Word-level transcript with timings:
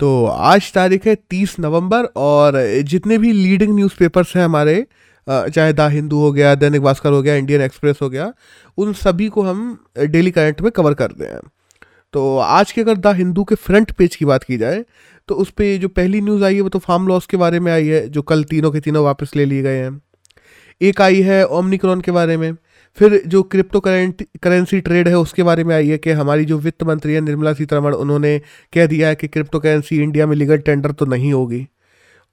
तो 0.00 0.24
आज 0.26 0.72
तारीख 0.72 1.06
है 1.06 1.14
तीस 1.30 1.54
नवंबर 1.60 2.04
और 2.16 2.56
जितने 2.88 3.16
भी 3.18 3.32
लीडिंग 3.32 3.74
न्यूज़पेपर्स 3.76 4.36
हैं 4.36 4.44
हमारे 4.44 4.84
चाहे 5.26 5.72
द 5.72 5.88
हिंदू 5.92 6.18
हो 6.18 6.30
गया, 6.32 6.54
दैनिक 6.54 6.82
भास्कर 6.82 7.12
हो 7.12 7.22
गया, 7.22 7.34
इंडियन 7.34 7.62
एक्सप्रेस 7.62 7.98
हो 8.02 8.08
गया, 8.10 8.32
उन 8.78 8.92
सभी 8.92 9.28
को 9.28 9.42
हम 9.42 9.78
डेली 9.98 10.30
करंट 10.30 10.60
में 10.60 10.70
कवर 10.72 10.94
करते 10.94 11.24
हैं। 11.24 11.40
तो 12.14 12.36
आज 12.38 12.72
के 12.72 12.80
अगर 12.80 12.96
द 12.96 13.14
हिंदू 13.16 13.44
के 13.44 13.54
फ्रंट 13.56 13.92
पेज 13.92 14.16
की 14.16 14.24
बात 14.24 14.44
की 14.44 14.56
जाए 14.58 14.84
तो 15.28 15.34
उस 15.34 15.50
पर 15.50 15.76
जो 15.78 15.88
पहली 15.90 16.20
न्यूज़ 16.20 16.44
आई 16.44 16.54
है 16.54 16.60
वो 16.60 16.68
तो 16.68 16.78
फार्म 16.78 17.06
लॉस 17.08 17.26
के 17.26 17.36
बारे 17.36 17.60
में 17.60 17.72
आई 17.72 17.86
है, 17.86 18.08
जो 18.08 18.22
कल 18.22 18.44
तीनों 18.44 18.70
के 18.70 18.80
तीनों 18.80 19.04
वापस 19.04 19.36
ले 19.36 19.44
लिए 19.44 19.62
गए 19.62 19.76
हैं। 19.78 20.00
एक 20.80 21.00
आई 21.02 21.20
है 21.22 21.44
ओमनिक्रॉन 21.46 22.00
के 22.00 22.12
बारे 22.12 22.36
में। 22.36 22.52
फिर 22.98 23.20
जो 23.26 23.42
क्रिप्टो 23.44 23.80
करेंसी 23.80 24.80
ट्रेड 24.80 25.08
है, 25.08 25.16
उसके 25.16 25.42
बारे 25.42 25.64
में 25.64 25.74
आई 25.76 25.88
है 25.88 25.98
कि 25.98 26.10
हमारी 26.12 26.44
जो 26.44 26.58
वित्त 26.58 26.82
मंत्री 26.82 27.12
है, 27.14 27.20
निर्मला 27.20 27.52
सीतारमण, 27.54 27.94
उन्होंने 27.94 28.38
कह 28.72 28.86
दिया 28.86 29.08
है 29.08 29.14
कि 29.14 29.28
क्रिप्टो 29.28 29.58
करेंसी 29.60 30.02
इंडिया 30.02 30.26
में 30.26 30.36
लीगल 30.36 30.58
टेंडर 30.60 30.92
तो 30.92 31.06
नहीं 31.06 31.32
होगी। 31.32 31.66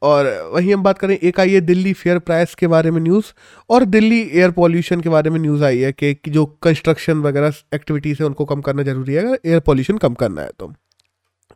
और 0.02 0.26
वहीं 0.54 0.74
हम 0.74 0.84
बात 0.84 0.98
करें, 1.00 1.18
एक 1.18 1.40
आई 1.40 1.52
है 1.52 1.60
दिल्ली 1.62 1.94
फेयर 1.94 2.20
प्राइस 2.20 2.56
के 2.56 2.68
बारे 2.68 2.92
में 2.92 3.00
न्यूज़ 3.02 3.26
और 3.70 3.86
दिल्ली 3.88 4.20
एयर 4.22 4.52
पॉल्यूशन 4.52 5.02
के 5.02 5.10
बारे 5.10 5.30
में 5.30 5.40
न्यूज़ 5.40 5.64
आई 5.64 5.80
है 5.80 5.92
कि 5.94 6.16
जो 6.30 6.46
कंस्ट्रक्शन 6.64 7.22
वगैरह 7.22 7.54
एक्टिविटीज़ 7.76 8.18
है, 8.20 8.26
उनको 8.26 8.46
कम 8.46 8.62
करना 8.62 8.84
ज़रूरी 8.84 9.14
है, 9.14 9.26
अगर 9.26 9.38
एयर 9.46 9.60
पॉल्यूशन 9.62 9.98
कम 9.98 10.14
करना 10.16 10.42
है 10.42 10.52
तो। 10.60 10.74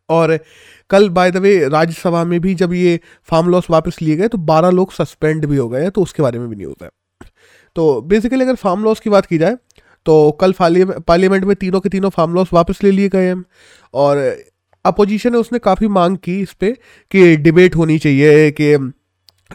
और 0.09 0.38
कल 0.89 1.09
बाय 1.09 1.31
द 1.31 1.38
वे 1.38 1.58
राज्यसभा 1.70 2.23
में 2.26 2.39
भी 2.41 2.53
जब 2.55 2.73
ये 2.73 3.00
फार्म 3.30 3.50
लॉस 3.50 3.70
वापस 3.70 4.02
लिए 4.02 4.16
गए 4.16 4.28
तो 4.28 4.38
12 4.45 4.70
लोग 4.72 4.94
सस्पेंड 4.94 5.45
भी 5.45 5.58
हो 5.58 5.67
गए 5.70 5.81
हैं 5.81 5.91
तो 5.91 6.02
उसके 6.03 6.23
बारे 6.23 6.39
में 6.39 6.50
भी 6.50 6.55
न्यूज़ 6.55 6.84
है। 6.84 6.89
तो 7.79 8.01
बेसिकली 8.03 8.43
अगर 8.43 8.55
फार्म 8.57 8.83
लॉस 8.83 8.99
की 8.99 9.09
बात 9.09 9.25
की 9.25 9.38
जाए 9.38 9.55
तो 10.05 10.13
कल 10.41 10.53
पार्लियामेंट 10.59 11.43
में 11.45 11.55
तीनों 11.55 11.79
के 11.79 11.89
तीनों 11.89 12.09
फार्म 12.09 12.33
लॉस 12.33 12.49
वापस 12.53 12.83
ले 12.83 12.91
लिए 12.91 13.09
गए 13.09 13.27
हैं। 13.27 13.43
और 13.93 14.17
अपोजिशन 14.85 15.33
है 15.33 15.39
उसने 15.39 15.59
काफ़ी 15.59 15.88
मांग 15.89 16.17
की 16.17 16.39
इस 16.41 16.52
पर 16.53 16.71
कि 17.11 17.35
डिबेट 17.38 17.75
होनी 17.75 17.97
चाहिए, 17.99 18.52
कि 18.52 18.77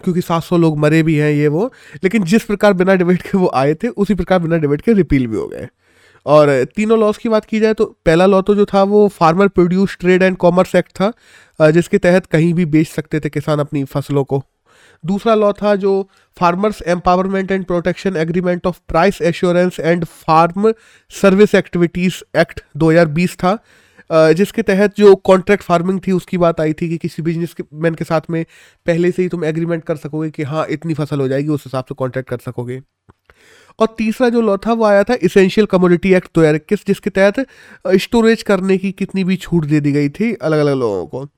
क्योंकि 0.04 0.20
700 0.20 0.56
लोग 0.56 0.78
मरे 0.78 1.02
भी 1.02 1.14
हैं, 1.16 1.30
ये 1.32 1.48
वो। 1.48 1.70
लेकिन 2.04 2.24
जिस 2.24 2.44
प्रकार 2.44 2.72
बिना 2.72 2.94
डिबेट 2.94 3.22
के 3.22 3.38
वो 3.38 3.50
आए 3.54 3.74
थे, 3.74 3.88
उसी 3.88 4.14
प्रकार 4.14 4.38
बिना 4.38 4.56
डिबेट 4.56 4.80
के 4.80 4.92
रिपील 4.92 5.26
भी 5.26 5.36
हो 5.36 5.46
गए। 5.48 5.68
और 6.26 6.64
तीनों 6.76 6.98
लॉस 6.98 7.18
की 7.18 7.28
बात 7.28 7.44
की 7.44 7.60
जाए 7.60 7.74
तो 7.74 7.84
पहला 8.06 8.26
लॉ 8.26 8.40
तो 8.42 8.54
जो 8.54 8.64
था, 8.64 8.82
वो 8.84 9.06
farmer 9.10 9.48
produce 9.48 9.96
trade 10.00 10.22
and 10.22 10.36
commerce 10.36 10.74
act 10.74 11.00
था, 11.00 11.70
जिसके 11.70 11.98
तहत 11.98 12.26
कहीं 12.26 12.52
भी 12.54 12.64
बेच 12.66 12.88
सकते 12.88 13.20
थे 13.20 13.30
किसान 13.30 13.58
अपनी 13.60 13.84
फ़सलों 13.86 14.24
को। 14.24 14.42
दूसरा 15.06 15.34
लॉ 15.34 15.52
था 15.52 15.74
जो 15.76 15.92
farmers 16.36 16.82
empowerment 16.88 17.50
and 17.50 17.64
protection 17.64 18.16
agreement 18.16 18.66
of 18.66 18.78
price 18.88 19.20
assurance 19.22 19.80
and 19.80 20.04
farm 20.04 20.72
service 21.12 21.54
activities 21.54 22.22
act 22.38 22.60
2020 22.76 23.36
था। 23.36 23.58
जिसके 24.10 24.62
तहत 24.62 24.94
जो 24.96 25.14
कॉन्ट्रैक्ट 25.26 25.64
फ़ार्मिंग 25.64 26.00
थी, 26.06 26.12
उसकी 26.12 26.38
बात 26.38 26.60
आई 26.60 26.72
थी 26.72 26.88
कि 26.88 26.96
किसी 26.98 27.22
बिज़नेस 27.22 27.54
मैन 27.74 27.94
के 27.94 28.04
साथ 28.04 28.20
में 28.30 28.44
पहले 28.86 29.10
से 29.10 29.22
ही 29.22 29.28
तुम 29.28 29.44
एग्रीमेंट 29.44 29.84
कर 29.84 29.96
सकोगे 29.96 30.30
कि 30.30 30.42
हाँ 30.42 30.66
इतनी 30.70 30.94
फ़सल 30.94 31.20
हो 31.20 31.28
जाएगी, 31.28 31.48
उस 31.48 31.64
हिसाब 31.66 31.84
से 31.84 31.94
कॉन्ट्रैक्ट 31.94 32.28
कर 32.30 32.38
सकोगे। 32.38 32.80
और 33.78 33.94
तीसरा 33.98 34.28
जो 34.28 34.40
लॉ 34.40 34.56
था, 34.56 34.72
वो 34.72 34.84
आया 34.84 35.04
था 35.04 35.14
इसेंशियल 35.22 35.66
कमोडिटी 35.66 36.12
एक्ट 36.14 36.28
दो 36.34 36.40
हज़ार 36.40 36.54
इक्कीस, 36.54 36.84
जिसके 36.86 37.10
तहत 37.10 37.46
स्टोरेज 37.98 38.42
करने 38.42 38.76
की 38.78 38.92
कितनी 38.92 39.24
भी 39.24 39.36
छूट 39.36 39.64
दे 39.64 39.80
दी 39.80 39.92
गई 39.92 40.08
थी 40.10 40.32
अलग 40.34 40.58
अलग 40.58 40.78
लोगों 40.78 41.06
को। 41.06 41.28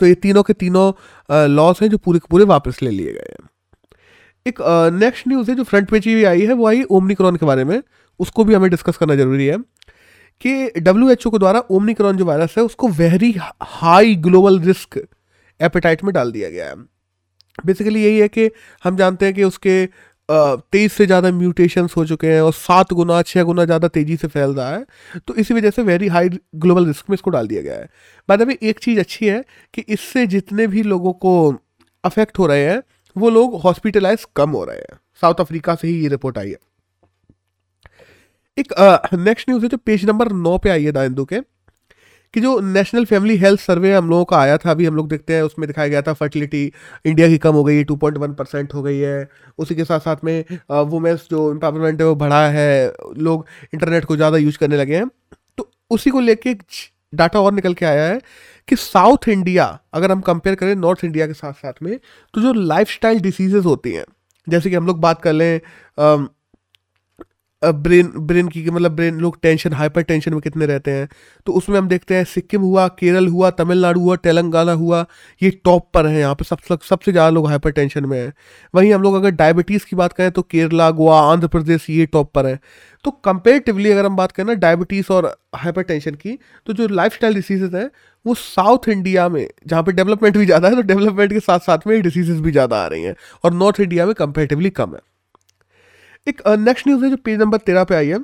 तो 0.00 0.06
ये 0.06 0.14
तीनों 0.16 0.42
के 0.42 0.52
तीनों 0.54 1.46
लॉस 1.48 1.82
हैं 1.82 1.88
जो 1.90 1.98
पूरे 1.98 2.18
के 2.18 2.26
पूरे 2.30 2.44
वापस 2.46 2.82
ले 2.82 2.90
लिए 2.90 3.12
गए 3.12 3.32
हैं। 3.32 3.48
एक 4.46 4.60
नेक्स्ट 4.94 5.28
न्यूज़ 5.28 5.50
है 5.50 5.56
जो 5.56 5.64
फ्रंट 5.64 5.90
पेज 5.90 6.04
भी 6.04 6.24
आई 6.24 6.46
है, 6.46 6.52
वो 6.52 6.66
आई 6.66 6.82
ओमनिक्रॉन 6.82 7.36
के 7.36 7.46
बारे 7.46 7.64
में। 7.64 7.82
उसको 8.20 8.44
भी 8.44 8.54
हमें 8.54 8.70
डिस्कस 8.70 8.96
करना 8.96 9.14
ज़रूरी 9.14 9.46
है 9.46 9.56
कि 10.40 10.80
डब्ल्यू 10.80 11.10
एच 11.10 11.26
ओ 11.26 11.30
के 11.30 11.38
द्वारा 11.38 11.60
ओमनिक्रॉन 11.70 12.16
जो 12.16 12.24
वायरस 12.24 12.54
है, 12.58 12.64
उसको 12.64 12.88
very 12.90 13.34
high 13.62 14.14
global 14.16 14.58
risk 14.60 14.98
appetite 15.60 16.04
में 16.04 16.12
डाल 16.14 16.32
दिया 16.32 16.48
गया 16.50 16.68
है। 16.68 16.74
बेसिकली 17.58 18.02
यही 18.04 18.18
है 18.18 18.28
कि 18.28 18.50
हम 18.84 18.96
जानते 18.96 19.26
हैं 19.26 19.34
कि 19.34 19.44
उसके 19.44 19.84
तेईस 20.28 20.92
से 20.92 21.06
ज़्यादा 21.06 21.30
म्यूटेशंस 21.32 21.96
हो 21.96 22.04
चुके 22.06 22.26
हैं 22.26 22.40
और 22.42 22.52
सात 22.52 22.92
गुना 22.92 23.20
छः 23.22 23.42
गुना 23.42 23.64
ज़्यादा 23.64 23.88
तेज़ी 23.88 24.16
से 24.16 24.28
फैल 24.28 24.50
रहा 24.50 24.70
है 24.70 25.20
तो 25.20 25.34
इसी 25.34 25.54
वजह 25.54 25.70
से 25.70 25.82
वेरी 25.82 26.08
हाई 26.08 26.28
ग्लोबल 26.56 26.86
रिस्क 26.86 27.10
में 27.10 27.14
इसको 27.14 27.30
डाल 27.30 27.46
दिया 27.46 27.62
गया 27.62 27.74
है। 27.74 27.88
बाद 28.28 28.42
में 28.42 28.54
एक 28.54 28.78
चीज़ 28.80 29.00
अच्छी 29.00 29.26
है 29.26 29.44
कि 29.74 29.84
इससे 29.88 30.26
जितने 30.28 30.66
भी 30.66 30.82
लोगों 30.84 31.12
को 31.14 31.32
अफेक्ट 32.04 32.38
हो 32.38 32.46
रहे 32.46 32.64
हैं, 32.64 32.82
वो 33.16 33.30
लोग 33.30 33.60
हॉस्पिटलाइज 33.62 34.26
कम 34.36 34.50
हो 34.50 34.64
रहे 34.64 34.76
हैं। 34.78 34.98
साउथ 35.22 35.40
अफ्रीका 35.40 35.74
से 35.74 35.88
ही 35.88 36.02
ये 36.02 36.08
रिपोर्ट 36.08 36.38
आई 36.38 36.50
है। 36.50 36.58
एक 38.58 38.72
नेक्स्ट 39.14 39.48
न्यूज़ 39.48 39.62
है 39.62 39.68
जो 39.68 39.76
पेज 39.78 40.04
नंबर 40.06 40.32
नौ 40.32 40.56
पे 40.58 40.70
आई 40.70 40.84
है 40.84 40.92
दाइंदू 40.92 41.24
के। 41.24 41.40
कि 42.34 42.40
जो 42.40 42.58
नेशनल 42.62 43.04
फैमिली 43.04 43.36
हेल्थ 43.36 43.60
सर्वे 43.60 43.92
हम 43.94 44.08
लोगों 44.10 44.24
का 44.24 44.36
आया 44.38 44.56
था, 44.58 44.70
अभी 44.70 44.86
हम 44.86 44.96
लोग 44.96 45.08
देखते 45.08 45.34
हैं, 45.34 45.42
उसमें 45.42 45.66
दिखाया 45.66 45.88
गया 45.88 46.02
था 46.02 46.12
फर्टिलिटी 46.14 46.64
इंडिया 47.04 47.28
की 47.28 47.38
कम 47.38 47.54
हो 47.54 47.64
गई 47.64 47.76
है 47.76 47.84
टू 47.84 47.96
पॉइंट 47.96 48.18
वन 48.18 48.32
परसेंट 48.34 48.74
हो 48.74 48.82
गई 48.82 48.98
है। 48.98 49.28
उसी 49.58 49.74
के 49.74 49.84
साथ 49.84 50.00
साथ 50.00 50.24
में 50.24 50.44
वुमेंस 50.70 51.26
जो 51.30 51.50
एम्पावरमेंट 51.50 52.00
है, 52.00 52.06
वो 52.06 52.14
बढ़ा 52.16 52.46
है, 52.48 52.92
लोग 53.18 53.46
इंटरनेट 53.74 54.04
को 54.04 54.16
ज़्यादा 54.16 54.36
यूज़ 54.38 54.58
करने 54.58 54.76
लगे 54.76 54.96
हैं। 54.96 55.08
तो 55.58 55.70
उसी 55.90 56.10
को 56.10 56.20
लेके 56.20 56.56
डाटा 57.12 57.40
और 57.40 57.52
निकल 57.52 57.74
के 57.74 57.86
आया 57.86 58.04
है 58.04 58.20
कि 58.68 58.76
साउथ 58.76 59.28
इंडिया 59.28 59.66
अगर 59.94 60.12
हम 60.12 60.20
कंपेयर 60.22 60.56
करें 60.56 60.74
नॉर्थ 60.76 61.04
इंडिया 61.04 61.26
के 61.26 61.32
साथ 61.34 61.52
साथ 61.54 61.82
में 61.82 61.98
तो 62.34 62.40
जो 62.40 62.52
लाइफ 62.52 63.04
डिसीजेज 63.04 63.64
होती 63.64 63.92
हैं, 63.92 64.04
जैसे 64.46 64.70
कि 64.70 64.76
हम 64.76 64.86
लोग 64.86 65.00
बात 65.00 65.20
कर 65.22 65.32
लें 65.32 65.60
ब्रेन 67.64 68.12
ब्रेन 68.16 68.48
की 68.48 68.70
मतलब 68.70 68.92
ब्रेन, 68.92 69.18
लोग 69.18 69.38
टेंशन, 69.42 69.72
हाइपर 69.72 70.02
टेंशन 70.02 70.32
में 70.32 70.40
कितने 70.40 70.66
रहते 70.66 70.90
हैं। 70.90 71.08
तो 71.46 71.52
उसमें 71.52 71.78
हम 71.78 71.88
देखते 71.88 72.14
हैं, 72.14 72.24
सिक्किम 72.24 72.62
हुआ, 72.62 72.88
केरल 72.88 73.26
हुआ, 73.26 73.50
तमिलनाडु 73.50 74.00
हुआ, 74.00 74.16
तेलंगाना 74.16 74.72
हुआ, 74.72 75.06
ये 75.42 75.50
टॉप 75.50 75.90
पर 75.94 76.06
है 76.06 76.20
यहाँ 76.20 76.34
पे 76.34 76.44
सब, 76.44 76.58
सब- 76.68 76.82
सबसे 76.82 77.12
ज़्यादा 77.12 77.30
लोग 77.30 77.48
हाइपर 77.48 77.70
टेंशन 77.70 78.04
में 78.04 78.20
हैं। 78.20 78.34
वहीं 78.74 78.94
हम 78.94 79.02
लोग 79.02 79.14
अगर 79.14 79.30
डायबिटीज़ 79.30 79.86
की 79.86 79.96
बात 79.96 80.12
करें 80.12 80.30
तो 80.30 80.42
केरला, 80.42 80.90
गोवा, 80.90 81.20
आंध्र 81.20 81.46
प्रदेश 81.48 81.90
ये 81.90 82.06
टॉप 82.06 82.32
पर 82.34 82.46
है। 82.46 82.60
तो 83.04 83.10
कंपेरेटिवली 83.10 83.90
अगर 83.90 84.06
हम 84.06 84.16
बात 84.16 84.32
करें 84.32 84.46
ना 84.46 84.54
डायबिटीज़ 84.54 85.12
और 85.12 85.36
हाइपर 85.54 85.82
टेंशन 85.82 86.14
की 86.14 86.38
तो 86.66 86.72
जो 86.72 86.88
लाइफ 86.88 87.14
स्टाइल 87.14 87.34
डिसीजेज 87.34 87.74
हैं, 87.74 87.90
वो 88.26 88.34
साउथ 88.34 88.88
इंडिया 88.88 89.28
में, 89.28 89.50
जहाँ 89.66 89.82
पे 89.82 89.92
डेवलपमेंट 89.92 90.36
भी 90.36 90.46
ज़्यादा 90.46 90.68
है 90.68 90.74
तो 90.74 90.82
डेवलपमेंट 90.82 91.32
के 91.32 91.40
साथ 91.40 91.58
साथ 91.58 91.78
में 91.86 92.02
डिसीजेज 92.02 92.40
भी 92.40 92.50
ज़्यादा 92.52 92.84
आ 92.84 92.86
रही 92.86 93.02
हैं 93.02 93.14
और 93.44 93.52
नॉर्थ 93.52 93.80
इंडिया 93.80 94.06
में 94.06 94.14
कंपेरेटिवली 94.14 94.70
कम 94.70 94.94
है। 94.94 95.11
एक 96.26 96.42
नेक्स्ट 96.48 96.86
न्यूज़ 96.88 97.04
है 97.04 97.10
जो 97.10 97.16
पेज 97.16 97.38
नंबर 97.38 97.58
तेरह 97.58 97.84
पे 97.84 97.94
आई 97.94 98.08
है। 98.08 98.18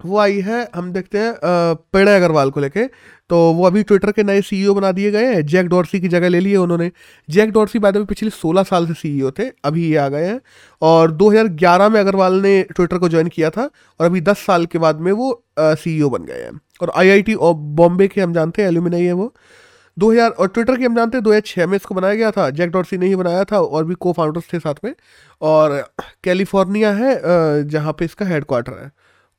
वो 0.00 0.18
आई 0.18 0.38
है, 0.40 0.68
हम 0.74 0.92
देखते 0.92 1.18
हैं 1.18 1.34
प्रणय 1.42 2.16
अग्रवाल 2.16 2.50
को 2.50 2.60
लेके। 2.60 2.86
तो 3.30 3.36
वो 3.54 3.66
अभी 3.66 3.82
ट्विटर 3.82 4.12
के 4.12 4.22
नए 4.22 4.40
सीईओ 4.42 4.74
बना 4.74 4.92
दिए 4.92 5.10
गए 5.10 5.24
हैं। 5.26 5.44
जैक 5.46 5.66
डॉर्सी 5.66 6.00
की 6.00 6.08
जगह 6.08 6.28
ले 6.28 6.40
ली 6.40 6.50
है 6.50 6.56
उन्होंने। 6.58 6.90
जैक 7.28 7.50
डॉर्सी 7.52 7.78
बाद 7.78 7.96
में 7.96 8.06
पिछले 8.06 8.30
16 8.30 8.62
साल 8.62 8.86
से 8.86 8.94
सीईओ 8.94 9.30
थे। 9.30 9.48
अभी 9.64 9.86
ये 9.90 9.96
आ 9.96 10.08
गए 10.08 10.24
हैं। 10.24 10.40
और 10.82 11.10
2011 11.12 11.88
में 11.88 12.00
अग्रवाल 12.00 12.40
ने 12.42 12.62
ट्विटर 12.70 12.98
को 12.98 13.08
ज्वाइन 13.08 13.28
किया 13.28 13.50
था 13.50 13.62
और 13.62 14.06
अभी 14.06 14.20
10 14.22 14.44
साल 14.46 14.66
के 14.66 14.78
बाद 14.78 15.00
में 15.00 15.12
वो 15.12 15.44
सीईओ 15.60 16.08
बन 16.10 16.24
गए 16.24 16.42
हैं। 16.42 16.60
और 16.82 16.92
आईआईटी 16.96 17.36
बॉम्बे 17.36 18.08
के 18.08 18.20
हम 18.20 18.32
जानते 18.32 18.62
हैं 18.62 18.68
एल्यूमिनाई 18.68 19.02
है 19.02 19.12
वो। 19.12 19.34
2000 19.96 20.30
और 20.30 20.48
ट्विटर 20.48 20.76
की 20.76 20.84
हम 20.84 20.96
जानते 20.96 21.16
हैं 21.16 21.24
2006 21.24 21.66
में 21.66 21.76
इसको 21.76 21.94
बनाया 21.94 22.14
गया 22.14 22.30
था। 22.30 22.48
जैक 22.50 22.70
डॉर्सी 22.70 22.98
ने 22.98 23.06
ही 23.06 23.16
बनाया 23.16 23.44
था, 23.44 23.58
और 23.58 23.84
भी 23.84 23.94
को 23.94 24.12
फाउंडर्स 24.12 24.52
थे 24.52 24.58
साथ 24.58 24.74
में। 24.84 24.94
और 25.42 25.80
कैलिफ़ोर्निया 26.24 26.92
है 26.92 27.68
जहाँ 27.68 27.92
पे 27.92 28.04
इसका 28.04 28.26
हेडक्वार्टर 28.26 28.72
है। 28.72 28.90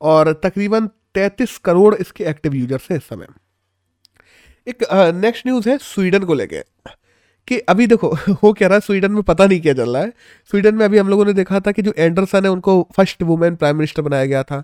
और 0.01 0.33
तकरीबन 0.43 0.87
33 1.15 1.57
करोड़ 1.57 1.95
इसके 1.95 2.23
एक्टिव 2.23 2.53
यूज़र्स 2.55 2.87
हैं 2.91 2.97
इस 2.97 3.03
समय। 3.03 3.27
एक 4.67 4.83
नेक्स्ट 5.15 5.47
न्यूज़ 5.47 5.69
है 5.69 5.77
स्वीडन 5.77 6.23
को 6.23 6.33
लेके, 6.33 6.59
कि 7.47 7.57
अभी 7.59 7.87
देखो, 7.87 8.09
हो 8.43 8.51
क्या 8.53 8.67
रहा 8.67 8.75
है? 8.75 8.81
स्वीडन 8.81 9.11
में 9.11 9.23
पता 9.23 9.45
नहीं 9.47 9.61
क्या 9.61 9.73
चल 9.73 9.89
रहा 9.89 10.03
है। 10.03 10.13
स्वीडन 10.51 10.75
में 10.75 10.85
अभी 10.85 10.97
हम 10.97 11.09
लोगों 11.09 11.25
ने 11.25 11.33
देखा 11.33 11.59
था 11.59 11.71
कि 11.71 11.81
जो 11.81 11.93
एंडरसन 11.97 12.45
है, 12.45 12.51
उनको 12.51 12.81
फ़र्स्ट 12.97 13.23
वुमेन 13.23 13.55
प्राइम 13.55 13.75
मिनिस्टर 13.75 14.01
बनाया 14.01 14.25
गया 14.25 14.43
था। 14.43 14.63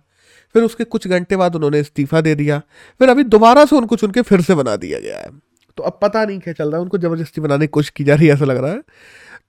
फिर 0.56 0.64
उसके 0.64 0.84
कुछ 0.84 1.08
घंटे 1.08 1.36
बाद 1.36 1.56
उन्होंने 1.56 1.80
इस्तीफा 1.80 2.22
दे 2.22 2.36
दिया। 2.36 2.60
फिर 3.00 3.10
अभी 3.10 3.24
दोबारा 3.24 3.66
से 3.66 3.76
उनको 3.76 3.96
चुन 3.96 4.12
के 4.12 4.22
फिर 4.22 4.42
से 4.42 4.56
बना 4.56 4.76
दिया 4.76 5.00
गया 5.00 5.18
है। 5.20 5.49
तो 5.80 5.84
अब 5.84 5.98
पता 6.02 6.24
नहीं 6.26 6.40
क्या 6.40 6.54
चल 6.54 6.66
रहा 6.66 6.78
है, 6.78 6.82
उनको 6.82 6.98
ज़बरदस्ती 6.98 7.42
बनाने 7.42 7.66
की 7.66 7.72
कोशिश 7.72 7.90
की 7.90 8.04
जा 8.04 8.16
रही 8.16 8.28
है, 8.28 8.34
ऐसा 8.34 8.46
लग 8.46 8.58
रहा 8.58 8.72
है। 8.72 8.82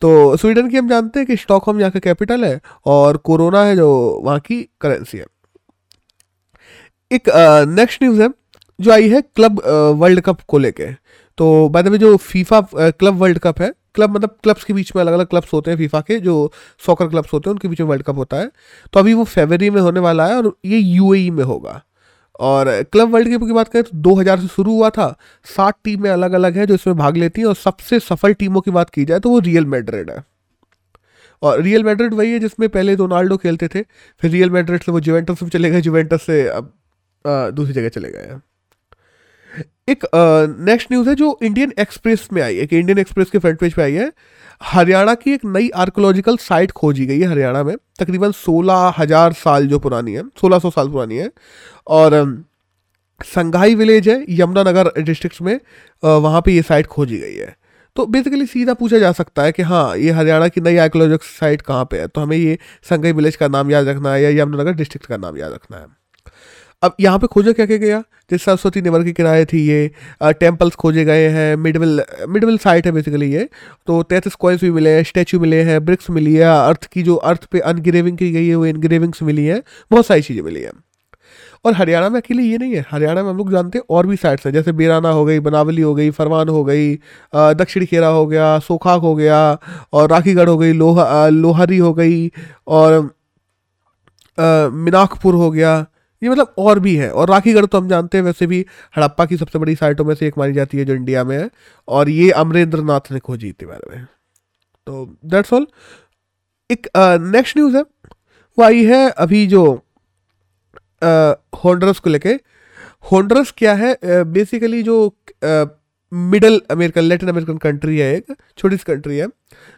तो 0.03 0.37
स्वीडन 0.37 0.69
की 0.71 0.77
हम 0.77 0.89
जानते 0.89 1.21
हैं 1.21 1.27
कि 1.27 1.37
स्टॉकहोम 1.37 1.81
यहाँ 1.81 1.91
का 1.91 2.01
कैपिटल 2.01 2.45
है 2.45 2.61
और 2.87 3.17
कोरोना 3.19 3.63
है 3.65 3.75
जो 3.77 3.89
वहाँ 4.25 4.39
की 4.41 4.63
करेंसी 4.81 5.19
है। 5.19 5.27
एक 7.11 7.29
नेक्स्ट 7.71 8.03
न्यूज़ 8.03 8.23
है, 8.23 8.29
जो 8.79 8.93
आई 8.93 9.09
है 9.09 9.23
क्लब 9.23 9.61
वर्ल्ड 9.99 10.21
कप 10.21 10.41
को 10.49 10.59
लेके। 10.59 10.93
तो 11.39 11.69
बाय 11.69 11.83
द 11.83 11.89
वे 11.89 11.99
जो 11.99 12.17
फीफा 12.19 12.61
क्लब 12.73 13.15
वर्ल्ड 13.17 13.39
कप 13.41 13.61
है, 13.61 13.73
क्लब 13.95 14.17
मतलब 14.17 14.37
क्लब्स 14.43 14.65
के 14.65 14.73
बीच 14.73 14.95
में 14.97 15.03
अलग 15.03 15.13
अलग 15.13 15.27
क्लब्स 15.27 15.53
होते 15.53 15.71
हैं 15.71 15.79
फीफा 15.79 16.01
के, 16.01 16.21
जो 16.21 16.53
सॉकर 16.87 17.09
क्लब्स 17.09 17.33
होते 17.33 17.51
हैं, 17.51 17.55
उनके 17.55 17.69
बीच 17.69 17.81
में 17.81 17.89
वर्ल्ड 17.89 18.05
कप 18.05 18.17
होता 18.17 18.37
है। 18.37 18.51
तो 18.93 19.01
अभी 19.01 19.15
वो 19.15 19.25
फेबररी 19.27 19.71
में 19.71 19.81
होने 19.83 20.01
वाला 20.01 20.27
है 20.27 20.37
और 20.37 20.57
ये 20.67 20.79
यूएई 20.79 21.31
में 21.31 21.45
होगा। 21.45 21.81
और 22.41 22.71
क्लब 22.85 23.15
वर्ल्ड 23.15 23.29
कप 23.29 23.45
की 23.47 23.53
बात 23.53 23.69
करें 23.69 23.85
तो 23.85 23.97
2000 24.01 24.41
से 24.41 24.47
शुरू 24.49 24.75
हुआ 24.75 24.91
था। 24.91 25.15
सात 25.47 25.77
टीमें 25.85 26.11
अलग 26.11 26.33
अलग 26.33 26.57
हैं 26.57 26.67
जो 26.67 26.75
इसमें 26.75 26.97
भाग 26.97 27.17
लेती 27.17 27.41
हैं 27.41 27.49
और 27.49 27.55
सबसे 27.57 28.01
सफल 28.01 28.33
टीमों 28.35 28.61
की 28.61 28.71
बात 28.71 28.91
की 28.91 29.05
जाए 29.05 29.21
तो 29.21 29.31
वो 29.31 29.39
रियल 29.41 29.67
मैड्रिड 29.67 30.11
है। 30.11 30.25
और 31.43 31.61
रियल 31.63 31.85
मैड्रिड 31.85 32.15
वही 32.15 32.33
है 32.33 32.39
जिसमें 32.39 32.69
पहले 32.69 32.95
रोनाल्डो 32.97 33.37
खेलते 33.39 33.69
थे, 33.69 33.83
फिर 34.23 34.31
रियल 34.31 34.51
मैड्रिड 34.51 34.83
से 34.83 34.93
वो 34.93 35.01
जुवेंटस 35.01 35.43
में 35.43 35.51
चले 35.51 35.71
गए 35.71 35.81
जुवेंटस 35.81 36.23
से 36.23 36.47
अब 36.49 36.73
दूसरी 37.25 37.73
जगह 37.73 37.89
चले 37.91 38.11
गए 38.11 38.39
एक 39.89 40.05
नेक्स्ट 40.61 40.93
न्यूज़ 40.93 41.09
है 41.09 41.15
जो 41.15 41.39
इंडियन 41.43 41.73
एक्सप्रेस 41.79 42.29
में 42.33 42.41
आई 42.43 42.57
है, 42.57 42.67
कि 42.67 42.79
इंडियन 42.79 42.99
एक्सप्रेस 42.99 43.31
के 43.31 43.39
फ्रंट 43.39 43.59
पेज 43.59 43.73
पे 43.75 43.83
आई 43.83 43.93
है। 43.93 44.11
हरियाणा 44.61 45.15
की 45.15 45.33
एक 45.33 45.45
नई 45.47 45.69
आर्कोलॉजिकल 45.77 46.37
साइट 46.39 46.71
खोजी 46.73 47.07
गई 47.07 47.19
है 47.21 47.27
हरियाणा 47.29 47.63
में, 47.65 47.75
तकरीबन 47.99 48.33
सोलह 48.33 48.95
हज़ार 48.99 49.33
साल 49.35 49.67
जो 49.67 49.79
पुरानी 49.79 50.13
है, 50.13 50.23
सोलह 50.41 50.59
सौ 50.59 50.71
साल 50.71 50.89
पुरानी 50.89 51.17
है। 51.17 51.31
और 51.91 52.45
संघाई 53.21 53.75
विलेज 53.75 54.09
है, 54.09 54.25
यमुनानगर 54.31 54.93
डिस्ट्रिक्ट 54.99 55.41
में 55.43 55.59
वहाँ 56.03 56.41
पे 56.43 56.53
ये 56.53 56.63
साइट 56.63 56.87
खोजी 56.89 57.19
गई 57.19 57.35
है। 57.35 57.55
तो 57.97 58.07
बेसिकली 58.07 58.47
सीधा 58.47 58.75
पूछा 58.75 58.99
जा 58.99 59.11
सकता 59.13 59.43
है 59.43 59.53
कि 59.53 59.63
हाँ 59.63 59.97
ये 59.99 60.11
हरियाणा 60.13 60.49
की 60.49 60.61
नई 60.61 60.77
आर्कोलॉजिकल 60.79 61.27
साइट 61.29 61.63
कहाँ 61.63 61.85
पे 61.85 62.01
है? 62.01 62.07
तो 62.07 62.21
हमें 62.21 62.37
ये 62.37 62.59
संघाई 62.91 63.13
विलेज 63.13 63.37
का 63.37 63.49
नाम 63.49 63.71
याद 63.71 63.89
रखना 63.89 64.13
है 64.13 64.23
या 64.23 64.43
यमुनानगर 64.43 64.73
डिस्ट्रिक्ट 64.75 65.07
का 65.07 65.17
नाम 65.17 65.39
याद 65.39 65.53
रखना 65.53 65.77
है। 65.77 65.87
अब 66.83 66.95
यहाँ 67.01 67.19
पे 67.19 67.27
खोजा 67.27 67.53
क्या 67.53 67.67
क्या 67.67 67.77
गया? 67.77 67.99
जैसे 68.31 68.45
सरस्वती 68.45 68.81
निवर 68.83 69.03
के 69.05 69.13
किराए 69.13 69.45
थी 69.45 69.59
ये 69.61 69.91
टेम्पल्स 70.23 70.75
खोजे 70.75 71.05
गए 71.05 71.27
हैं 71.29 71.57
मिडविल 71.57 72.03
मिडविल 72.29 72.59
साइट 72.59 72.87
है 72.87 72.93
बेसिकली 72.93 73.33
ये। 73.33 73.49
तो 73.87 74.03
तैतीस 74.05 74.35
कॉइन्स 74.35 74.61
भी 74.61 74.71
मिले 74.71 74.91
हैं 74.91 75.03
स्टैचू 75.05 75.41
मिले 75.41 75.63
हैं 75.63 75.85
ब्रिक्स 75.85 76.11
मिली 76.11 76.35
है, 76.35 76.45
अर्थ 76.45 76.85
की 76.85 77.03
जो 77.03 77.17
अर्थ 77.17 77.45
पे 77.45 77.61
अनग्रेविंग 77.61 78.19
की 78.19 78.31
गई 78.33 78.47
है, 78.47 78.55
वो 78.55 78.67
इनग्रेविंग्स 78.67 79.23
मिली 79.23 79.45
हैं, 79.47 79.63
बहुत 79.91 80.07
सारी 80.07 80.23
चीज़ें 80.23 80.43
मिली 80.43 80.61
हैं। 80.61 80.73
और 81.65 81.75
हरियाणा 81.75 82.09
में 82.09 82.21
अकेले 82.21 82.43
ये 82.43 82.59
नहीं 82.59 82.75
है। 82.75 82.85
हरियाणा 82.91 83.23
में 83.23 83.31
हम 83.31 83.37
लोग 83.37 83.51
जानते 83.51 83.79
हैं 83.79 83.85
और 83.91 84.07
भी 84.07 84.17
साइड्स 84.17 84.47
हैं, 84.47 84.53
जैसे 84.53 84.73
बेराना 84.73 85.11
हो 85.11 85.25
गई, 85.25 85.41
बनावली 85.41 85.83
हो 85.83 85.95
गई 85.95 86.11
फरमान 86.11 86.49
हो 86.49 86.65
गई 86.65 86.95
दक्षिण 87.35 87.85
खेरा 87.87 88.09
हो 88.09 88.27
गया 88.27 88.59
सोखाक 88.61 89.01
हो 89.01 89.15
गया 89.15 89.59
और 89.93 90.09
राखीगढ़ 90.11 90.49
हो 90.49 90.57
गई, 90.59 90.73
लोहा 90.73 91.29
लोहारी 91.29 91.79
हो 91.79 91.93
गई 91.95 92.31
और 92.69 93.01
मिनाकपुर 94.39 95.35
हो 95.35 95.51
गया। 95.51 95.79
ये 96.23 96.29
मतलब 96.29 96.55
और 96.59 96.79
भी 96.79 96.95
है 96.97 97.11
और 97.13 97.31
राखीगढ़ 97.31 97.67
तो 97.67 97.79
हम 97.79 97.89
जानते 97.89 98.19
हैं 98.19 98.25
वैसे 98.25 98.47
भी 98.47 98.65
हड़प्पा 98.97 99.25
की 99.27 99.37
सबसे 99.37 99.59
बड़ी 99.59 99.75
साइटों 99.77 100.05
में 100.05 100.15
से 100.15 100.27
एक 100.27 100.39
मानी 100.39 100.53
जाती 100.53 100.79
है 100.79 100.85
जो 100.85 100.95
इंडिया 100.95 101.25
में 101.25 101.37
है 101.39 101.49
और 101.89 102.09
ये 102.11 102.31
अमरेंद्र 102.33 102.83
नाथ 102.83 103.13
ने 103.13 103.19
खोजी 103.21 103.53
थी 103.53 103.67
बारे 103.67 103.91
में 103.91 104.05
तो 104.87 105.05
दैट्स 105.27 105.53
ऑल 105.53 105.67
एक 106.71 106.89
नेक्स्ट 106.97 107.57
न्यूज़ 107.57 107.77
है। 107.77 107.83
वो 107.83 108.65
आई 108.65 108.85
है 108.85 109.09
अभी 109.11 109.47
जो 109.47 109.63
होंडरस 111.03 111.99
को 111.99 112.11
लेके। 112.11 112.33
होंडरस 113.05 113.53
क्या 113.59 113.75
है? 113.75 113.97
बेसिकली 114.05 114.83
जो 114.83 114.97
middle 116.13 116.61
American 116.71 117.03
Latin 117.03 117.29
American 117.29 117.59
country 117.59 117.99
है 117.99 118.15
एक 118.15 118.35
छोटी 118.59 118.77
सी 118.77 118.85
कंट्री 118.87 119.19
है, 119.19 119.27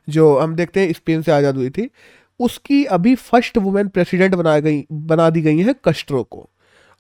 जो 0.08 0.38
हम 0.38 0.54
देखते 0.54 0.80
हैं 0.80 0.92
स्पेन 0.92 1.22
से 1.22 1.32
आज़ाद 1.32 1.56
हुई 1.56 1.70
थी। 1.70 1.88
उसकी 2.40 2.84
अभी 2.86 3.14
फ़र्स्ट 3.16 3.58
वुमेन 3.58 3.88
प्रेसिडेंट 3.88 4.34
बना 4.34 4.58
गई, 4.58 4.84
बना 4.92 5.28
दी 5.30 5.40
गई 5.42 5.58
है 5.58 5.74
कस्ट्रो 5.84 6.22
को। 6.24 6.48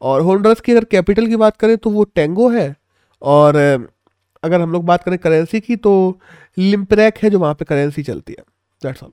और 0.02 0.20
होंडरस 0.20 0.60
की 0.60 0.72
अगर 0.72 0.84
कैपिटल 0.86 1.26
की 1.26 1.36
बात 1.36 1.56
करें 1.56 1.76
तो 1.76 1.90
वो 1.90 2.04
टेंगो 2.06 2.48
है। 2.50 2.74
और 3.22 3.56
अगर 4.42 4.60
हम 4.60 4.72
लोग 4.72 4.84
बात 4.84 5.02
करें 5.02 5.18
करेंसी 5.18 5.60
की 5.60 5.76
तो 5.78 6.20
लिम्परैक 6.58 7.18
है 7.22 7.30
जो 7.30 7.38
वहाँ 7.38 7.54
पे 7.54 7.64
करेंसी 7.64 8.02
चलती 8.02 8.32
है। 8.32 8.44
दैट्स 8.80 9.02
ऑल 9.02 9.10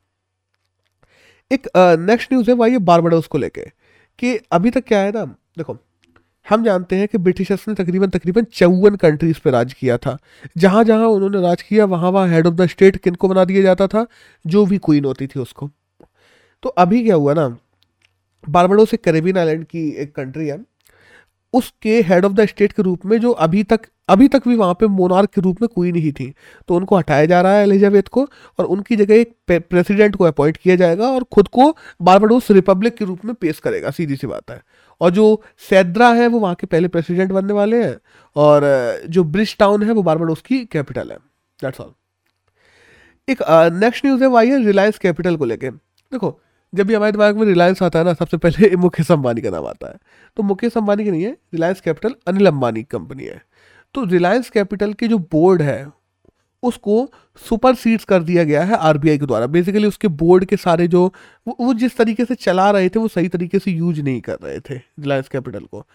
एक 1.51 1.67
नेक्स्ट 1.99 2.33
न्यूज़ 2.33 2.49
है 2.49 2.55
वही 2.55 2.77
बारबाडोस 2.79 3.27
को 3.27 3.37
लेके। 3.37 3.61
कि 4.19 4.39
अभी 4.51 4.69
तक 4.69 4.83
क्या 4.83 4.99
है 4.99 5.11
ना, 5.11 5.25
देखो, 5.57 5.77
हम 6.49 6.63
जानते 6.63 6.95
हैं 6.95 7.07
कि 7.07 7.17
ब्रिटिशर्स 7.17 7.67
ने 7.67 7.73
तकरीबन 7.73 8.07
तकरीबन 8.07 8.43
चौवन 8.43 8.95
कंट्रीज़ 8.95 9.39
पर 9.45 9.51
राज 9.51 9.73
किया 9.73 9.97
था। 9.97 10.17
जहाँ 10.57 10.83
जहाँ 10.83 11.07
उन्होंने 11.07 11.41
राज 11.41 11.61
किया, 11.61 11.85
वहाँ 11.85 12.11
वहाँ 12.11 12.27
हेड 12.27 12.47
ऑफ़ 12.47 12.53
द 12.53 12.65
स्टेट 12.65 12.97
किन 12.97 13.15
को 13.15 13.27
बना 13.27 13.45
दिया 13.45 13.61
जाता 13.61 13.87
था, 13.87 14.07
जो 14.47 14.65
भी 14.65 14.77
क्वीन 14.77 15.05
होती 15.05 15.27
थी 15.27 15.39
उसको। 15.39 15.69
तो 16.63 16.69
अभी 16.69 17.03
क्या 17.03 17.15
हुआ 17.15 17.33
ना 17.33 17.57
बारबडो 18.49 18.85
एक 18.93 19.03
करेबियन 19.03 19.37
आइलैंड 19.37 19.65
की 19.65 19.89
एक 19.89 20.15
कंट्री 20.15 20.47
है। 20.47 20.65
उसके 21.53 22.01
हेड 22.01 22.25
ऑफ़ 22.25 22.33
द 22.33 22.45
स्टेट 22.45 22.71
के 22.71 22.83
रूप 22.83 23.05
में 23.05 23.19
जो 23.19 23.31
अभी 23.31 23.63
तक 23.63 23.87
अभी 24.09 24.27
तक 24.27 24.47
भी 24.47 24.55
वहाँ 24.55 24.73
पे 24.73 24.87
मोनार्क 24.87 25.29
के 25.29 25.41
रूप 25.41 25.61
में 25.61 25.67
कोई 25.67 25.91
नहीं 25.91 26.11
थी। 26.11 26.33
तो 26.67 26.75
उनको 26.75 26.97
हटाया 26.97 27.25
जा 27.25 27.41
रहा 27.41 27.53
है 27.53 27.63
एलिजाबेथ 27.63 28.07
को 28.11 28.23
और 28.59 28.65
उनकी 28.65 28.95
जगह 28.95 29.15
एक 29.15 29.33
प्रेसिडेंट 29.49 30.15
को 30.15 30.23
अपॉइंट 30.23 30.57
किया 30.57 30.75
जाएगा 30.75 31.07
और 31.07 31.23
खुद 31.33 31.47
को 31.47 31.75
बारबाडोस 32.01 32.49
रिपब्लिक 32.51 32.95
के 32.97 33.05
रूप 33.05 33.25
में 33.25 33.33
पेश 33.35 33.59
करेगा, 33.59 33.91
सीधी 33.91 34.15
सी 34.15 34.27
बात 34.27 34.51
है। 34.51 34.61
और 35.01 35.11
जो 35.11 35.41
सैद्रा 35.69 36.09
है, 36.09 36.27
वो 36.27 36.39
वहाँ 36.39 36.55
के 36.55 36.67
पहले 36.67 36.87
प्रेसिडेंट 36.87 37.31
बनने 37.31 37.53
वाले 37.53 37.83
हैं 37.83 37.95
और 38.35 38.63
जो 39.09 39.23
ब्रिज 39.25 39.55
टाउन 39.57 39.83
है, 39.83 39.91
वो 39.91 40.03
बारबाडोस 40.03 40.41
की 40.41 40.63
कैपिटल 40.65 41.11
है। 41.11 41.17
दैट्स 41.59 41.81
ऑल 41.81 41.93
एक 43.27 43.43
नेक्स्ट 43.73 44.05
न्यूज़ 44.05 44.23
है 44.23 44.29
वही 44.29 44.49
है 44.49 44.63
रिलायंस 44.65 44.97
कैपिटल 44.97 45.35
को 45.37 45.45
लेके। 45.45 45.69
देखो 45.69 46.39
जब 46.75 46.87
भी 46.87 46.93
हमारे 46.93 47.11
दिमाग 47.11 47.37
में 47.37 47.45
रिलायंस 47.47 47.83
आता 47.83 47.99
है 47.99 48.05
ना 48.05 48.13
सबसे 48.13 48.37
पहले 48.37 48.75
मुकेश 48.75 49.11
अंबानी 49.11 49.41
का 49.41 49.49
नाम 49.49 49.65
आता 49.67 49.87
है। 49.87 49.95
तो 50.37 50.43
मुकेश 50.43 50.77
अंबानी 50.77 51.03
की 51.03 51.11
नहीं 51.11 51.23
है 51.23 51.31
Reliance 51.53 51.81
Capital 51.81 52.15
Anil 52.27 52.47
Ambani 52.47 52.83
company 52.83 53.23
है। 53.23 53.41
तो 53.93 54.03
रिलायंस 54.05 54.49
कैपिटल 54.49 54.93
के 54.93 55.07
जो 55.07 55.17
बोर्ड 55.17 55.61
है 55.61 55.91
उसको 56.63 57.09
सुपर 57.49 57.75
सीड्स 57.75 58.03
कर 58.05 58.23
दिया 58.23 58.43
गया 58.43 58.63
है 58.63 58.75
आरबीआई 58.75 59.17
के 59.17 59.25
द्वारा। 59.25 59.47
बेसिकली 59.47 59.87
उसके 59.87 60.07
बोर्ड 60.07 60.45
के 60.45 60.57
सारे 60.57 60.87
जो 60.87 61.13
वो, 61.47 61.57
वो 61.61 61.73
जिस 61.73 61.97
तरीके 61.97 62.25
से 62.25 62.35
चला 62.35 62.71
रहे 62.71 62.89
थे 62.89 62.99
वो 62.99 63.07
सही 63.07 63.27
तरीके 63.27 63.59
से 63.59 63.71
यूज़ 63.71 64.01
नहीं 64.01 64.21
कर 64.21 64.37
रहे 64.43 64.59
थे 64.59 64.75
रिलायंस 64.75 65.27
कैपिटल 65.29 65.59
को। 65.59 65.85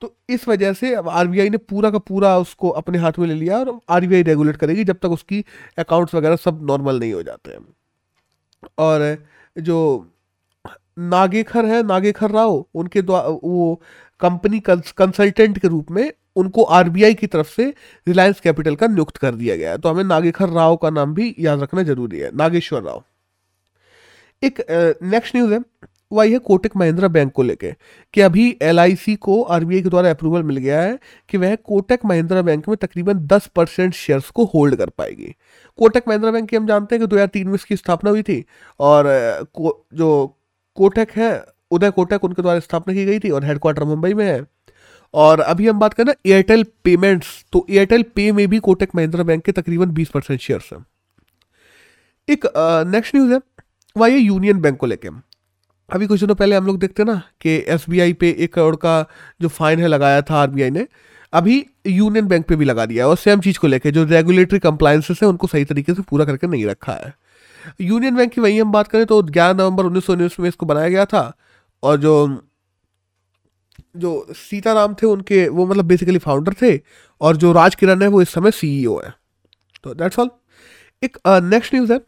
तो 0.00 0.16
इस 0.28 0.48
वजह 0.48 0.72
से 0.72 0.94
अब 0.94 1.08
आरबीआई 1.08 1.50
ने 1.50 1.56
पूरा 1.56 1.90
का 1.90 1.98
पूरा 1.98 2.38
उसको 2.38 2.68
अपने 2.68 2.98
हाथ 2.98 3.12
में 3.18 3.26
ले 3.28 3.34
लिया 3.34 3.58
और 3.58 3.80
आरबीआई 3.90 4.22
रेगुलेट 4.22 4.56
करेगी 4.56 4.84
जब 4.84 4.96
तक 5.02 5.10
उसकी 5.10 5.44
अकाउंट्स 5.78 6.14
वगैरह 6.14 6.36
सब 6.36 6.60
नॉर्मल 6.62 7.00
नहीं 7.00 7.12
हो 7.12 7.22
जाते 7.22 7.50
हैं। 7.50 7.66
और 8.78 9.24
जो 9.58 10.12
नागेखर 10.98 11.64
है, 11.64 11.82
नागेखर 11.82 12.30
राव, 12.30 12.64
उनके 12.74 13.02
द्वारा 13.02 13.28
वो 13.44 13.80
कंपनी 14.20 14.60
कंसल्टेंट 14.68 15.58
के 15.58 15.68
रूप 15.68 15.90
में 15.90 16.12
उनको 16.36 16.62
आरबीआई 16.62 17.14
की 17.14 17.26
तरफ़ 17.26 17.54
से 17.54 17.74
रिलायंस 18.08 18.40
कैपिटल 18.40 18.74
का 18.76 18.86
नियुक्त 18.86 19.16
कर 19.16 19.34
दिया 19.34 19.56
गया 19.56 19.70
है। 19.70 19.78
तो 19.78 19.88
हमें 19.88 20.04
नागेखर 20.04 20.48
राव 20.48 20.76
का 20.76 20.90
नाम 20.90 21.14
भी 21.14 21.34
याद 21.38 21.60
रखना 21.62 21.82
ज़रूरी 21.82 22.18
है। 22.18 22.30
नागेश्वर 22.36 22.82
राव। 22.82 23.02
एक 24.42 24.60
नेक्स्ट 25.02 25.36
न्यूज़ 25.36 25.52
है। 25.54 25.60
वही 26.12 26.32
है 26.32 26.38
कोटक 26.38 26.76
महिंद्रा 26.76 27.08
बैंक 27.08 27.32
को 27.32 27.42
लेके 27.42 27.72
कि 28.14 28.20
अभी 28.20 28.56
एलआईसी 28.62 29.14
को 29.16 29.42
आरबीआई 29.42 29.82
के 29.82 29.88
द्वारा 29.88 30.10
अप्रूवल 30.10 30.42
मिल 30.42 30.56
गया 30.56 30.80
है 30.80 30.98
कि 31.28 31.38
वह 31.38 31.54
कोटक 31.56 32.00
महिंद्रा 32.04 32.42
बैंक 32.42 32.68
में 32.68 32.76
तकरीबन 32.76 33.26
10 33.26 33.46
परसेंट 33.46 33.94
शेयर्स 33.94 34.30
को 34.30 34.44
होल्ड 34.44 34.76
कर 34.76 34.90
पाएगी। 34.90 35.34
कोटक 35.78 36.02
महिंद्रा 36.08 36.30
बैंक 36.30 36.48
की 36.48 36.56
हम 36.56 36.66
जानते 36.66 36.94
हैं 36.94 37.00
कि 37.00 37.06
2003 37.06 37.46
में 37.46 37.54
इसकी 37.54 37.76
स्थापना 37.76 38.10
हुई 38.10 38.22
थी 38.22 38.44
और 38.80 39.04
जो 39.94 40.35
कोटक 40.76 41.08
है, 41.16 41.44
उदय 41.70 41.90
कोटक 41.90 42.24
उनके 42.24 42.42
द्वारा 42.42 42.60
स्थापना 42.60 42.94
की 42.94 43.04
गई 43.04 43.18
थी 43.18 43.30
और 43.30 43.44
हेडक्वार्टर 43.44 43.84
मुंबई 43.84 44.14
में 44.14 44.24
है। 44.24 44.44
और 45.14 45.40
अभी 45.40 45.68
हम 45.68 45.78
बात 45.78 45.94
करें 45.94 46.06
ना 46.06 46.14
एयरटेल 46.26 46.64
पेमेंट्स 46.84 47.28
तो 47.52 47.66
एयरटेल 47.70 48.02
पे 48.14 48.30
में 48.32 48.46
भी 48.48 48.58
कोटक 48.58 48.88
महिंद्रा 48.94 49.24
बैंक 49.24 49.44
के 49.44 49.52
तकरीबन 49.52 49.90
20 49.90 50.08
परसेंट 50.08 50.40
शेयर 50.40 50.60
हैं। 50.72 50.84
एक 52.28 52.46
नेक्स्ट 52.88 53.14
न्यूज़ 53.14 53.32
है 53.32 53.40
वह 53.96 54.08
ये 54.08 54.18
यूनियन 54.18 54.60
बैंक 54.60 54.78
को 54.78 54.86
लेके। 54.86 55.08
अभी 55.88 56.06
कुछ 56.06 56.20
दिनों 56.20 56.34
पहले 56.34 56.56
हम 56.56 56.66
लोग 56.66 56.78
देखते 56.78 57.04
ना 57.04 57.14
कि 57.40 57.50
एसबीआई 57.68 58.12
पे 58.12 58.30
एक 58.38 58.52
करोड़ 58.54 58.76
का 58.76 59.04
जो 59.40 59.48
फाइन 59.48 59.80
है 59.80 59.88
लगाया 59.88 60.22
था 60.22 60.36
आरबीआई 60.36 60.70
ने, 60.70 60.86
अभी 61.32 61.64
यूनियन 61.86 62.26
बैंक 62.26 62.46
पे 62.46 62.56
भी 62.56 62.64
लगा 62.64 62.86
दिया 62.86 63.04
है 63.04 63.10
और 63.10 63.16
सेम 63.16 63.40
चीज़ 63.40 63.58
को 63.58 63.66
लेके 63.66 63.90
जो 63.90 64.04
रेगुलेटरी 64.04 64.58
कंप्लायंसेस 64.58 65.22
है, 65.22 65.28
उनको 65.28 65.46
सही 65.46 65.64
तरीके 65.64 65.94
से 65.94 66.02
पूरा 66.02 66.24
करके 66.24 66.46
नहीं 66.46 66.66
रखा 66.66 66.92
है। 66.94 67.14
यूनियन 67.80 68.16
बैंक 68.16 68.32
की 68.32 68.40
वहीं 68.40 68.60
हम 68.60 68.72
बात 68.72 68.88
करें 68.88 69.06
तो 69.06 69.22
ग्यारह 69.24 69.54
नवंबर 69.54 69.84
उन्नीस 69.84 70.38
में 70.40 70.48
इसको 70.48 70.66
बनाया 70.66 70.88
गया 70.88 71.04
था 71.06 71.32
और 71.82 71.96
जो 71.98 72.16
जो 73.96 74.26
सीताराम 74.36 74.94
थे 74.94 75.06
उनके, 75.06 75.46
वो 75.48 75.66
मतलब 75.66 75.84
बेसिकली 75.84 76.18
फाउंडर 76.18 76.54
थे 76.62 76.78
और 77.20 77.36
जो 77.36 77.52
राज 77.52 77.74
किरण 77.74 78.02
है 78.02 78.08
वो 78.08 78.22
इस 78.22 78.30
समय 78.30 78.50
सीईओ 78.50 78.98
है। 79.00 79.12
तो 79.84 79.94
दैट्स 79.94 80.18
ऑल 80.18 80.30
एक 81.02 81.16
नेक्स्ट 81.26 81.74
न्यूज़ 81.74 81.92
है। 81.92 81.98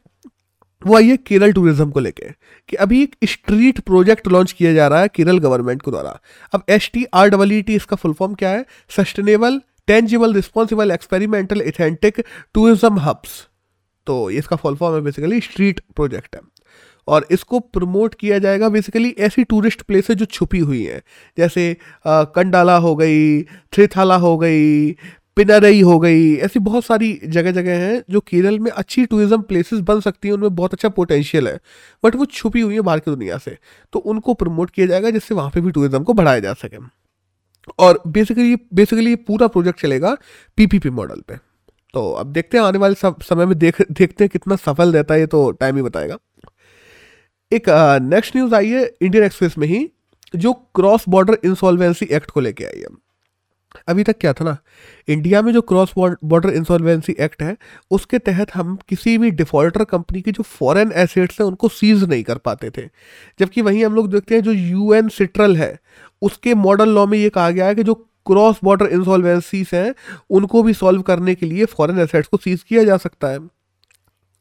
वो 0.82 0.98
है 0.98 1.16
केरल 1.18 1.52
टूरिज़्म 1.52 1.90
को 1.90 2.00
लेके 2.00 2.30
कि 2.68 2.76
अभी 2.76 3.02
एक 3.02 3.16
स्ट्रीट 3.26 3.80
प्रोजेक्ट 3.80 4.28
लॉन्च 4.28 4.52
किया 4.52 4.72
जा 4.74 4.88
रहा 4.88 5.00
है 5.00 5.08
केरल 5.14 5.38
गवर्नमेंट 5.38 5.82
के 5.82 5.90
द्वारा। 5.90 6.18
अब 6.52 6.64
S 6.68 6.90
T 6.94 7.04
R 7.14 7.28
double 7.30 7.52
E 7.52 7.62
T 7.62 7.76
इसका 7.76 7.96
फुल 7.96 8.12
फॉर्म 8.12 8.34
क्या 8.34 8.50
है? 8.50 8.64
Sustainable 8.90 9.60
tangible 9.88 10.34
responsible 10.34 10.90
experimental 10.90 11.60
authentic 11.62 12.20
tourism 12.54 12.98
hubs 13.00 13.46
तो 14.08 14.18
इसका 14.32 14.56
फुल 14.56 14.76
फॉर्म 14.76 14.94
है 14.94 15.00
बेसिकली 15.02 15.40
स्ट्रीट 15.40 15.80
प्रोजेक्ट 15.96 16.36
है। 16.36 16.40
और 17.08 17.26
इसको 17.30 17.58
प्रमोट 17.60 18.14
किया 18.14 18.38
जाएगा 18.38 18.68
बेसिकली 18.68 19.14
ऐसी 19.20 19.44
टूरिस्ट 19.44 19.82
प्लेसेस 19.82 20.16
जो 20.16 20.24
छुपी 20.26 20.58
हुई 20.60 20.82
हैं। 20.82 21.00
जैसे 21.38 21.70
आ, 22.06 22.22
कंडाला 22.24 22.76
हो 22.78 22.94
गई 22.96 23.42
थ्रिथाला 23.42 24.16
हो 24.16 24.36
गई 24.38 24.92
पिनरई 25.36 25.80
हो 25.80 25.98
गई 25.98 26.34
ऐसी 26.36 26.58
बहुत 26.60 26.84
सारी 26.84 27.12
जगह 27.26 27.52
जगह 27.52 27.78
हैं 27.78 28.02
जो 28.10 28.20
केरल 28.20 28.58
में 28.58 28.70
अच्छी 28.72 29.04
टूरिज़्म 29.06 29.42
प्लेसेस 29.42 29.80
बन 29.80 30.00
सकती 30.00 30.28
हैं 30.28 30.34
उनमें 30.34 30.54
बहुत 30.54 30.72
अच्छा 30.74 30.88
पोटेंशियल 30.90 31.48
है। 31.48 31.58
बट 32.04 32.16
वो 32.16 32.24
छुपी 32.26 32.60
हुई 32.60 32.74
है 32.74 32.80
बाहर 32.82 32.98
की 32.98 33.10
दुनिया 33.10 33.38
से। 33.38 33.56
तो 33.92 33.98
उनको 33.98 34.34
प्रमोट 34.34 34.70
किया 34.70 34.86
जाएगा 34.86 35.10
जिससे 35.10 35.34
वहाँ 35.34 35.50
पे 35.50 35.60
भी 35.60 35.70
टूरिज़्म 35.70 36.02
को 36.02 36.12
बढ़ाया 36.12 36.40
जा 36.40 36.54
सके। 36.54 36.78
और 37.78 38.02
बेसिकली 38.06 38.56
बेसिकली 38.74 39.14
पूरा 39.22 39.46
प्रोजेक्ट 39.48 39.80
चलेगा 39.80 40.16
पीपीपी 40.58 40.90
मॉडल 40.90 41.22
पे। 41.28 41.36
तो 41.94 42.10
अब 42.12 42.32
देखते 42.32 42.58
हैं 42.58 42.64
आने 42.64 42.78
वाले 42.78 42.94
समय 43.24 43.46
में 43.46 43.58
देख, 43.58 43.80
देखते 43.82 44.24
हैं 44.24 44.28
कितना 44.28 44.56
सफल 44.56 44.92
रहता 44.92 45.14
है 45.14 45.20
ये 45.20 45.26
तो 45.26 45.50
टाइम 45.52 45.76
ही 45.76 45.82
बताएगा। 45.82 46.18
एक 47.52 47.68
नेक्स्ट 48.04 48.36
न्यूज़ 48.36 48.54
आई 48.54 48.70
है 48.70 48.84
इंडियन 49.02 49.24
एक्सप्रेस 49.24 49.58
में 49.58 49.66
ही, 49.68 49.88
जो 50.34 50.52
क्रॉस 50.52 51.04
बॉर्डर 51.08 51.38
इंसॉल्वेंसी 51.44 52.06
एक्ट 52.06 52.30
को 52.30 52.40
लेके 52.40 52.64
आई 52.64 52.80
है। 52.80 52.96
अभी 53.88 54.02
तक 54.04 54.18
क्या 54.20 54.32
था 54.32 54.44
ना 54.44 54.56
इंडिया 55.08 55.40
में 55.42 55.52
जो 55.52 55.60
क्रॉस 55.62 55.92
बॉर्डर 55.98 56.50
इंसॉल्वेंसी 56.50 57.14
एक्ट 57.20 57.42
है, 57.42 57.56
उसके 57.90 58.18
तहत 58.18 58.54
हम 58.54 58.76
किसी 58.88 59.16
भी 59.18 59.30
डिफॉल्टर 59.30 59.84
कंपनी 59.84 60.20
के 60.20 60.32
जो 60.32 60.42
फॉरेन 60.42 60.92
एसेट्स 60.94 61.40
हैं, 61.40 61.46
उनको 61.46 61.68
सीज 61.70 62.04
नहीं 62.04 62.22
कर 62.22 62.38
पाते 62.38 62.70
थे। 62.70 62.86
जबकि 63.40 63.62
वहीं 63.62 63.84
हम 63.84 63.94
लोग 63.94 64.10
देखते 64.12 64.34
हैं 64.34 64.42
जो 64.42 64.52
यूएन 64.52 65.08
सिट्रल 65.10 65.56
है, 65.56 65.78
उसके 66.22 66.54
मॉडल 66.56 66.88
लॉ 66.88 67.06
में 67.06 67.18
ये 67.18 67.28
कहा 67.30 67.50
गया 67.50 67.66
है 67.66 67.74
कि 67.74 67.82
जो 67.82 67.94
क्रॉस 68.28 68.56
बॉर्डर 68.64 68.86
इंसॉल्वेंसीज 68.86 69.70
हैं, 69.74 69.94
उनको 70.30 70.62
भी 70.62 70.74
सॉल्व 70.74 71.02
करने 71.02 71.34
के 71.34 71.46
लिए 71.46 71.64
फॉरेन 71.66 71.98
एसेट्स 71.98 72.28
को 72.28 72.36
सीज 72.36 72.62
किया 72.62 72.84
जा 72.84 72.96
सकता 72.96 73.28
है। 73.28 73.38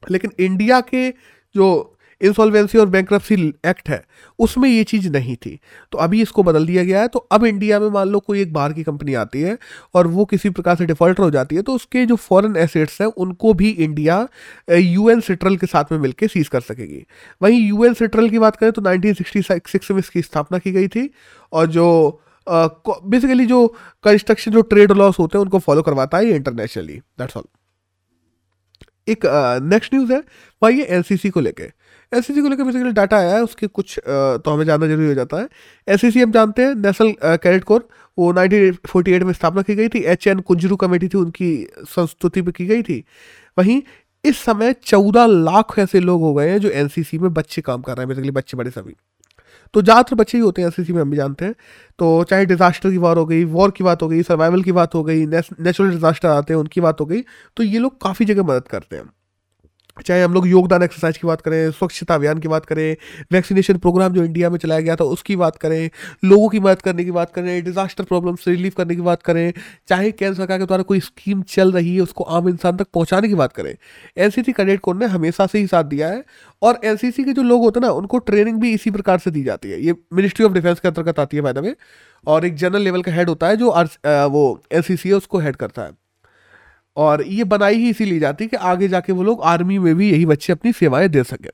लेकिन 0.04 0.32
इंडिया 0.40 0.80
के 0.82 1.10
जो 1.56 1.94
इंसॉल्वेंसी 2.22 2.78
और 2.78 2.86
बैंक 2.86 3.12
एक्ट 3.14 3.90
है, 3.90 4.04
उसमें 4.40 4.70
ये 4.70 4.84
चीज़ 4.84 5.10
नहीं 5.10 5.36
थी। 5.36 5.60
तो 5.92 5.98
अभी 5.98 6.22
इसको 6.22 6.44
बदल 6.44 6.66
दिया 6.66 6.84
गया 6.84 7.02
है। 7.02 7.08
तो 7.08 7.20
अब 7.32 7.46
इंडिया 7.46 7.80
में 7.80 7.90
मान 7.90 8.08
लो 8.10 8.20
कोई 8.20 8.42
एक 8.42 8.54
बाहर 8.54 8.74
की 8.74 8.84
कंपनी 8.84 9.14
आती 9.14 9.42
है 9.42 9.58
और 9.96 10.08
वो 10.08 10.26
किसी 10.26 10.50
प्रकार 10.50 10.76
से 10.76 10.86
डिफॉल्टर 10.86 11.24
हो 11.24 11.30
जाती 11.32 11.56
है 11.56 11.62
तो 11.62 11.74
उसके 11.74 12.06
जो 12.06 12.16
फॉरेन 12.16 12.56
एसेट्स 12.56 13.02
हैं, 13.02 13.08
उनको 13.08 13.54
भी 13.54 13.70
इंडिया 13.70 14.28
यूएन 14.72 15.20
सिट्रल 15.20 15.58
के 15.58 15.68
साथ 15.68 15.92
में 15.92 16.00
मिलकर 16.00 16.28
सीज 16.28 16.48
कर 16.48 16.62
सकेगी। 16.62 17.06
वहीं 17.42 17.60
यूएन 17.68 17.94
सेट्रल 17.94 18.30
की 18.30 18.40
बात 18.40 18.56
करें 18.56 18.72
तो 18.72 18.82
नाइनटीन 18.82 19.16
में 19.92 20.00
इसकी 20.00 20.22
स्थापना 20.22 20.58
की 20.58 20.72
गई 20.72 20.88
थी 20.88 21.10
और 21.54 21.68
जो 21.68 21.88
बेसिकली 22.50 23.46
जो 23.46 23.68
कंस्ट्रक्शन 24.04 24.52
जो 24.52 24.62
ट्रेड 24.62 24.92
लॉस 24.92 25.20
होते 25.20 25.38
हैं 25.38 25.44
उनको 25.44 25.60
फॉलो 25.60 25.82
करवाता 25.82 26.18
है 26.18 26.36
इंटरनेशनली 26.36 27.00
दैट्स 27.20 27.38
ऑल 27.38 27.44
एक 29.10 29.26
नेक्स्ट 29.64 29.94
न्यूज़ 29.94 30.12
है 30.14 30.24
वही 30.64 30.82
एनसीसी 30.82 31.30
को 31.30 31.40
लेके. 31.40 31.64
एनसीसी 32.12 32.42
को 32.42 32.50
लेकर 32.50 32.64
बेसिकली 32.64 32.92
डाटा 32.92 33.18
आया 33.18 33.36
है 33.36 33.44
उसके 33.44 33.68
कुछ 33.68 33.98
uh, 34.00 34.04
तो 34.06 34.52
हमें 34.52 34.66
जानना 34.66 34.88
ज़रूरी 34.88 35.08
हो 35.08 35.14
जाता 35.14 35.38
है. 35.38 35.48
एनसीसी 35.88 36.22
हम 36.22 36.32
जानते 36.32 36.62
हैं 36.62 36.76
नेशनल 36.76 37.14
कैडेट 37.24 37.64
कोर 37.64 37.88
वो 38.18 38.34
1948 38.34 39.24
में 39.24 39.34
स्थापना 39.34 39.62
की 39.62 39.76
गई 39.76 39.88
थी. 39.90 40.00
एच 40.00 40.28
एन 40.28 40.40
कुंजरू 40.40 40.76
कमेटी 40.76 41.08
थी 41.08 41.18
उनकी 41.18 41.68
संस्तुति 41.84 42.42
पर 42.42 42.52
की 42.52 42.66
गई 42.66 42.84
थी. 42.84 43.04
वहीं 43.60 43.82
इस 44.26 44.38
समय 44.38 44.74
चौदह 44.84 45.26
लाख 45.26 45.80
ऐसे 45.80 46.00
लोग 46.00 46.22
हो 46.22 46.34
गए 46.34 46.50
हैं 46.50 46.60
जो 46.60 46.70
एनसीसी 46.70 47.18
में 47.20 47.34
बच्चे 47.34 47.62
काम 47.62 47.82
कर 47.82 47.94
रहे 47.94 48.02
हैं 48.02 48.10
बेसिकली 48.10 48.32
बच्चे 48.32 48.58
बड़े 48.58 48.72
सभी. 48.72 48.96
तो 49.74 49.82
ज़्यादातर 49.82 50.16
बच्चे 50.16 50.38
ही 50.38 50.44
होते 50.44 50.62
हैं 50.62 50.70
एस 50.70 50.90
में 50.90 51.02
हम 51.02 51.12
भी 51.12 51.18
जानते 51.18 51.46
हैं। 51.46 51.54
तो 52.00 52.24
चाहे 52.24 52.46
डिज़ास्टर 52.46 52.92
की 52.92 52.98
बात 53.00 53.18
हो 53.18 53.26
गई 53.26 53.44
वॉर 53.46 53.72
की 53.72 53.84
बात 53.84 54.02
हो 54.04 54.08
गई 54.10 54.24
सर्वाइवल 54.24 54.64
की 54.64 54.72
बात 54.74 54.96
हो 54.96 55.04
गई 55.04 55.26
नेचुरल 55.26 55.92
डिज़ास्टर 55.92 56.28
आते 56.30 56.54
हैं, 56.54 56.60
उनकी 56.60 56.82
बात 56.82 57.02
हो 57.02 57.06
गई 57.06 57.22
तो 57.58 57.64
ये 57.64 57.80
लोग 57.80 58.02
काफ़ी 58.02 58.26
जगह 58.26 58.44
मदद 58.44 58.68
करते 58.68 58.96
हैं। 58.96 59.10
चाहे 60.00 60.22
हम 60.22 60.34
लोग 60.34 60.48
योगदान 60.48 60.84
एक्सरसाइज 60.84 61.18
की 61.18 61.28
बात 61.28 61.42
करें, 61.42 61.72
स्वच्छता 61.72 62.16
अभियान 62.16 62.40
की 62.40 62.48
बात 62.48 62.66
करें 62.66 62.96
वैक्सीनेशन 63.32 63.78
प्रोग्राम 63.78 64.14
जो 64.14 64.24
इंडिया 64.24 64.50
में 64.50 64.58
चलाया 64.60 64.82
गया 64.82 64.96
था, 64.96 65.04
उसकी 65.06 65.36
बात 65.36 65.58
करें, 65.58 65.90
लोगों 66.24 66.50
की 66.50 66.60
मदद 66.60 66.82
करने 66.82 67.04
की 67.06 67.12
बात 67.12 67.34
करें 67.34 67.64
डिजास्टर 67.64 68.04
प्रॉब्लम 68.04 68.36
से 68.36 68.52
रिलीफ 68.52 68.76
करने 68.76 68.96
की 68.96 69.02
बात 69.02 69.24
करें, 69.24 69.54
चाहे 69.90 70.12
केंद्र 70.12 70.36
सरकार 70.38 70.60
के 70.60 70.66
द्वारा 70.66 70.84
कोई 70.84 71.00
स्कीम 71.02 71.42
चल 71.50 71.72
रही 71.72 71.96
है, 71.96 72.02
उसको 72.02 72.24
आम 72.24 72.50
इंसान 72.50 72.78
तक 72.78 72.88
पहुँचाने 72.94 73.28
की 73.28 73.36
बात 73.36 73.54
करें। 73.54 73.76
एनसीसी 74.18 74.54
कैडेट 74.54 74.80
कोर 74.80 74.96
ने 74.96 75.06
हमेशा 75.08 75.48
से 75.48 75.60
ही 75.60 75.68
साथ 75.68 75.84
दिया 75.86 76.08
है 76.08 76.24
और 76.62 76.80
एनसीसी 76.86 77.24
के 77.24 77.34
जो 77.34 77.44
लोग 77.44 77.62
होते 77.62 77.80
हैं 77.80 77.88
ना, 77.88 77.94
उनको 77.94 78.18
ट्रेनिंग 78.20 78.60
भी 78.62 78.74
इसी 78.74 78.92
प्रकार 78.92 79.20
से 79.20 79.32
दी 79.32 79.44
जाती 79.44 79.70
है। 79.70 79.82
ये 79.82 79.96
मिनिस्ट्री 80.14 80.46
ऑफ़ 80.46 80.54
डिफेंस 80.54 80.80
के 80.80 80.88
अंतर्गत 80.88 81.20
आती 81.20 81.38
है 81.38 81.44
फ़ायदा 81.44 81.62
में 81.62 81.74
और 82.28 82.46
एक 82.46 82.56
जनरल 82.56 82.82
लेवल 82.82 83.02
का 83.02 83.12
हेड 83.12 83.30
होता 83.30 83.48
है 83.48 83.58
जो 83.58 83.72
वो 84.30 84.62
एन 84.72 84.98
है, 84.98 85.14
उसको 85.14 85.40
हेड 85.40 85.56
करता 85.56 85.82
है। 85.82 85.92
और 86.98 87.24
ये 87.24 87.44
बनाई 87.44 87.76
ही 87.76 87.90
इसीलिए 87.90 88.20
जाती 88.20 88.44
है 88.44 88.48
कि 88.48 88.58
आगे 88.58 88.88
जाके 88.88 89.14
वो 89.14 89.24
लोग 89.24 89.42
आर्मी 89.46 89.78
में 89.80 89.96
भी 89.96 90.10
यही 90.12 90.26
बच्चे 90.26 90.54
अपनी 90.54 90.72
सेवाएँ 90.74 91.08
दे 91.10 91.24
सकें। 91.24 91.50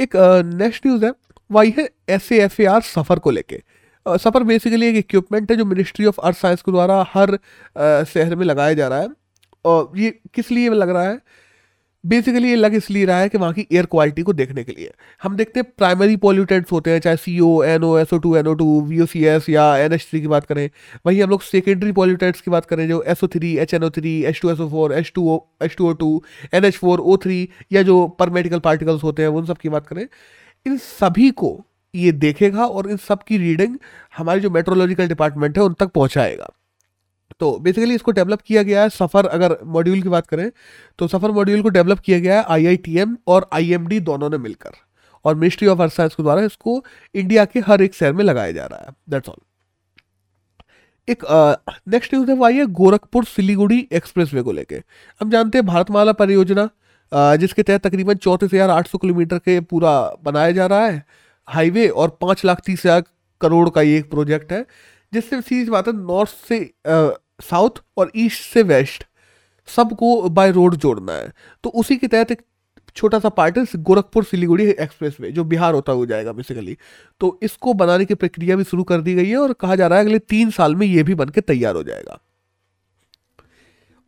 एक 0.00 0.16
नेक्स्ट 0.54 0.86
न्यूज़ 0.86 1.04
है, 1.04 1.12
वही 1.50 1.74
है 1.78 1.88
S 2.08 2.30
F 2.32 2.60
A 2.62 2.64
R 2.66 2.80
SAFAR 2.82 3.18
को 3.18 3.30
लेके। 3.30 3.62
सफ़र 4.06 4.42
बेसिकली 4.42 4.86
एक 4.86 4.96
इक्विपमेंट 4.96 5.50
है 5.50 5.56
जो 5.56 5.64
मिनिस्ट्री 5.64 6.06
ऑफ़ 6.06 6.20
अर्थ 6.20 6.36
साइंस 6.36 6.62
के 6.62 6.72
द्वारा 6.72 7.04
हर 7.14 7.36
शहर 8.04 8.34
में 8.36 8.44
लगाया 8.46 8.74
जा 8.74 8.88
रहा 8.88 9.00
है। 9.00 9.08
और 9.64 9.92
ये 9.96 10.10
किस 10.34 10.50
लिए 10.50 10.68
लग 10.70 10.90
रहा 10.90 11.02
है? 11.02 11.20
बेसिकली 12.08 12.48
ये 12.48 12.56
लग 12.56 12.74
इसलिए 12.74 13.04
रहा 13.04 13.18
है 13.20 13.28
कि 13.28 13.38
वहाँ 13.38 13.52
की 13.52 13.66
एयर 13.72 13.86
क्वालिटी 13.86 14.22
को 14.22 14.32
देखने 14.32 14.64
के 14.64 14.72
लिए। 14.72 14.90
हम 15.22 15.36
देखते 15.36 15.60
हैं 15.60 15.70
प्राइमरी 15.78 16.16
पॉल्यूटेंट्स 16.16 16.72
होते 16.72 16.90
हैं, 16.90 17.00
चाहे 17.00 17.16
C 17.16 17.38
O 17.40 17.62
N 17.64 17.84
O 17.84 17.96
S 17.98 18.12
O 18.12 18.18
two 18.18 18.34
N 18.36 18.46
O 18.46 18.54
two 18.54 18.80
V 18.80 19.00
O 19.00 19.06
C 19.06 19.24
S 19.26 19.48
या 19.48 19.76
एन 19.78 19.92
एच 19.92 20.06
थ्री 20.10 20.20
की 20.20 20.28
बात 20.28 20.46
करें। 20.46 20.68
वहीं 21.06 21.22
हम 21.22 21.30
लोग 21.30 21.42
सेकेंडरी 21.42 21.92
पॉल्यूटेंट्स 21.92 22.40
की 22.40 22.50
बात 22.50 22.66
करें, 22.66 22.86
जो 22.88 23.02
S 23.02 23.24
O 23.24 23.26
three 23.26 23.56
H 23.56 23.74
N 23.74 23.84
O 23.84 23.90
three 23.90 24.22
H 24.24 24.40
two 24.42 24.50
S 24.50 24.60
O 24.60 24.68
four 24.68 24.92
H 24.92 25.12
two 25.14 25.28
O 25.28 25.38
H 25.62 25.76
two 25.76 25.88
O 25.88 25.92
two 25.94 26.22
N 26.54 26.64
H 26.64 26.76
four 26.76 27.00
O 27.00 27.16
three 27.16 27.48
या 27.72 27.82
जो 27.82 28.06
पर 28.18 28.30
मेडिकल 28.30 28.58
पार्टिकल्स 28.60 29.02
होते 29.02 29.22
हैं, 29.22 29.28
उन 29.30 29.46
सब 29.46 29.58
की 29.58 29.68
बात 29.68 29.86
करें। 29.86 30.06
इन 30.66 30.76
सभी 30.78 31.30
को 31.32 31.58
ये 31.94 32.12
देखेगा 32.14 32.66
और 32.66 32.90
इन 32.90 32.96
सब 32.98 33.22
की 33.22 33.38
रीडिंग 33.38 33.76
हमारे 34.16 34.40
जो 34.40 34.50
मेट्रोलॉजिकल 34.50 35.08
डिपार्टमेंट 35.08 35.58
है, 35.58 35.64
उन 35.64 35.74
तक 35.74 35.90
पहुँचाएगा। 35.90 36.48
तो 37.40 37.58
बेसिकली 37.60 37.94
इसको 37.94 38.12
डेवलप 38.12 38.40
किया 38.42 38.62
गया 38.62 38.82
है 38.82 38.88
सफ़र, 38.90 39.26
अगर 39.26 39.56
मॉड्यूल 39.66 40.02
की 40.02 40.08
बात 40.08 40.26
करें 40.26 40.50
तो 40.98 41.08
सफ़र 41.08 41.30
मॉड्यूल 41.32 41.62
को 41.62 41.68
डेवलप 41.70 41.98
किया 42.00 42.18
गया 42.18 42.36
है 42.36 42.44
आईआईटीएम 42.50 43.16
और 43.28 43.48
आईएमडी 43.52 44.00
दोनों 44.02 44.30
ने 44.30 44.38
मिलकर। 44.38 44.70
और 45.24 45.34
मिनिस्ट्री 45.34 45.68
ऑफ़ 45.68 45.82
अर्थ 45.82 45.92
साइंस 45.92 46.14
के 46.14 46.22
द्वारा 46.22 46.42
इसको 46.42 46.82
इंडिया 47.14 47.44
के 47.44 47.60
हर 47.60 47.82
एक 47.82 47.94
शहर 47.94 48.12
में 48.12 48.24
लगाया 48.24 48.52
जा 48.52 48.66
रहा 48.66 48.80
है। 48.80 48.94
दैट्स 49.10 49.28
ऑल 49.28 49.36
एक 51.08 51.24
नेक्स्ट 51.88 52.14
न्यूज़ 52.14 52.30
है, 52.30 52.36
वो 52.36 52.44
आई 52.44 52.56
है 52.56 52.66
गोरखपुर 52.68 53.24
सिलीगुड़ी 53.26 53.86
एक्सप्रेस 53.92 54.34
वे 54.34 54.42
को 54.42 54.52
लेके। 54.52 54.82
हम 55.20 55.30
जानते 55.30 55.58
हैं 55.58 55.66
भारतमाला 55.66 56.12
परियोजना 56.14 56.68
जिसके 57.36 57.62
तहत 57.62 57.86
तकरीबन 57.86 58.14
चौंतीस 58.16 58.52
हज़ार 58.54 58.70
आठ 58.70 58.88
सौ 58.88 58.98
किलोमीटर 58.98 59.38
के 59.38 59.58
पूरा 59.62 59.92
बनाया 60.24 60.50
जा 60.52 60.66
रहा 60.66 60.86
है। 60.86 61.04
हाईवे 61.48 61.88
और 61.90 62.16
पाँच 62.20 62.44
लाख 62.44 62.60
तीस 62.66 62.84
हज़ार 62.86 63.02
करोड़ 63.40 63.68
का 63.70 63.82
ये 63.82 63.98
एक 63.98 64.10
प्रोजेक्ट 64.10 64.52
है। 64.52 64.64
जिससे 65.12 65.40
सीधी 65.42 65.70
बात 65.70 65.88
है 65.88 65.96
नॉर्थ 65.96 66.30
से 66.48 66.58
साउथ 67.42 67.82
और 67.96 68.10
ईस्ट 68.16 68.42
से 68.44 68.62
वेस्ट, 68.64 69.04
सबको 69.68 70.28
बाय 70.30 70.50
रोड 70.52 70.74
जोड़ना 70.76 71.12
है। 71.12 71.32
तो 71.64 71.70
उसी 71.70 71.96
के 71.96 72.08
तहत 72.08 72.30
एक 72.32 72.42
छोटा 72.96 73.18
सा 73.18 73.28
पार्ट 73.30 73.58
है 73.58 73.64
गोरखपुर 73.76 74.24
सिलीगुड़ी 74.24 74.64
एक्सप्रेस 74.66 75.16
वे, 75.20 75.30
जो 75.30 75.44
बिहार 75.44 75.74
होता 75.74 75.92
हुआ 75.92 76.06
जाएगा 76.06 76.32
बेसिकली 76.32 76.76
तो 77.20 77.38
इसको 77.42 77.74
बनाने 77.74 78.04
की 78.04 78.14
प्रक्रिया 78.14 78.56
भी 78.56 78.64
शुरू 78.64 78.84
कर 78.84 79.00
दी 79.00 79.14
गई 79.14 79.28
है 79.28 79.36
और 79.36 79.52
कहा 79.52 79.76
जा 79.76 79.86
रहा 79.86 79.98
है 79.98 80.04
अगले 80.04 80.18
तीन 80.18 80.50
साल 80.50 80.74
में 80.74 80.86
ये 80.86 81.02
भी 81.02 81.14
बन 81.14 81.28
के 81.28 81.40
तैयार 81.42 81.74
हो 81.76 81.82
जाएगा। 81.82 82.18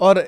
और 0.01 0.19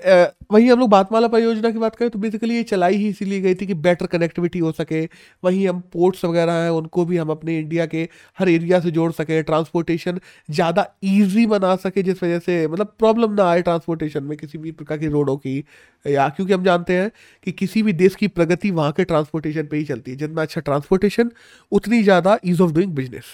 वहीं 0.52 0.70
हम 0.70 0.78
लोग 0.78 0.88
बातमाला 0.90 1.28
परियोजना 1.28 1.70
की 1.70 1.78
बात 1.78 1.94
करें 1.96 2.10
तो 2.10 2.18
बेसिकली 2.18 2.54
ये 2.54 2.62
चलाई 2.64 2.96
ही 2.96 3.08
इसीलिए 3.08 3.40
गई 3.40 3.54
थी 3.54 3.66
कि 3.66 3.74
बेटर 3.76 4.06
कनेक्टिविटी 4.06 4.58
हो 4.58 4.72
सके। 4.72 5.02
वहीं 5.42 5.66
हम 5.68 5.80
पोर्ट्स 5.92 6.24
वगैरह 6.24 6.52
हैं, 6.54 6.70
उनको 6.70 7.04
भी 7.04 7.16
हम 7.16 7.30
अपने 7.30 7.58
इंडिया 7.58 7.86
के 7.86 8.08
हर 8.38 8.48
एरिया 8.48 8.80
से 8.80 8.90
जोड़ 8.90 9.10
सकें। 9.12 9.42
ट्रांसपोर्टेशन 9.44 10.20
ज़्यादा 10.48 10.86
ईजी 11.04 11.46
बना 11.46 11.74
सके, 11.76 12.02
जिस 12.02 12.22
वजह 12.22 12.38
से 12.40 12.66
मतलब 12.68 12.94
प्रॉब्लम 12.98 13.32
ना 13.32 13.48
आए 13.50 13.62
ट्रांसपोर्टेशन 13.62 14.24
में 14.24 14.36
किसी 14.38 14.58
भी 14.58 14.72
प्रकार 14.72 14.98
की 14.98 15.08
रोडों 15.08 15.36
की। 15.36 15.58
या 16.04 16.28
क्योंकि 16.28 16.52
हम 16.52 16.64
जानते 16.64 16.92
हैं 16.92 17.10
कि 17.46 17.52
किसी 17.52 17.82
भी 17.82 17.92
देश 17.94 18.14
की 18.14 18.28
प्रगति 18.30 18.70
वहाँ 18.72 18.92
के 18.92 19.04
ट्रांसपोर्टेशन 19.04 19.62
पर 19.62 19.76
ही 19.76 19.84
चलती 19.84 20.10
है। 20.10 20.16
जितना 20.16 20.42
अच्छा 20.42 20.60
ट्रांसपोर्टेशन 20.60 21.30
उतनी 21.72 22.02
ज़्यादा 22.02 22.38
ईज 22.44 22.60
ऑफ़ 22.60 22.72
डूइंग 22.72 22.94
बिज़नेस 22.94 23.24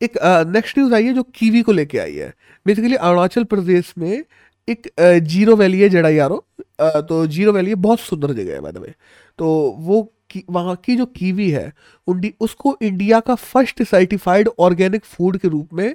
एक 0.00 0.16
नेक्स्ट 0.48 0.78
न्यूज़ 0.78 0.94
आई 0.94 1.04
है 1.04 1.12
जो 1.14 1.22
कीवी 1.34 1.60
को 1.62 1.72
लेके 1.72 1.98
आई 1.98 2.14
है। 2.14 2.32
बेसिकली 2.66 2.94
अरुणाचल 2.96 3.44
प्रदेश 3.44 3.92
में 3.98 4.22
एक 4.68 4.88
ज़ीरो 5.00 5.56
वैली 5.56 5.80
है 5.80 5.88
जड़ा 5.88 6.08
यारो 6.08 6.44
तो 6.80 7.26
ज़ीरो 7.26 7.52
वैली 7.52 7.74
बहुत 7.86 8.00
सुंदर 8.00 8.32
जगह 8.34 8.52
है 8.54 8.60
मैंने 8.60 8.94
तो 9.38 9.46
वो 9.80 10.08
वहाँ 10.50 10.74
की 10.84 10.94
जो 10.96 11.04
कीवी 11.08 11.48
है 11.50 11.72
उंडी 12.08 12.32
उसको 12.40 12.76
इंडिया 12.82 13.18
का 13.20 13.34
फ़र्स्ट 13.34 13.82
सर्टिफाइड 13.82 14.48
ऑर्गेनिक 14.58 15.04
फ़ूड 15.04 15.36
के 15.38 15.48
रूप 15.48 15.72
में 15.74 15.94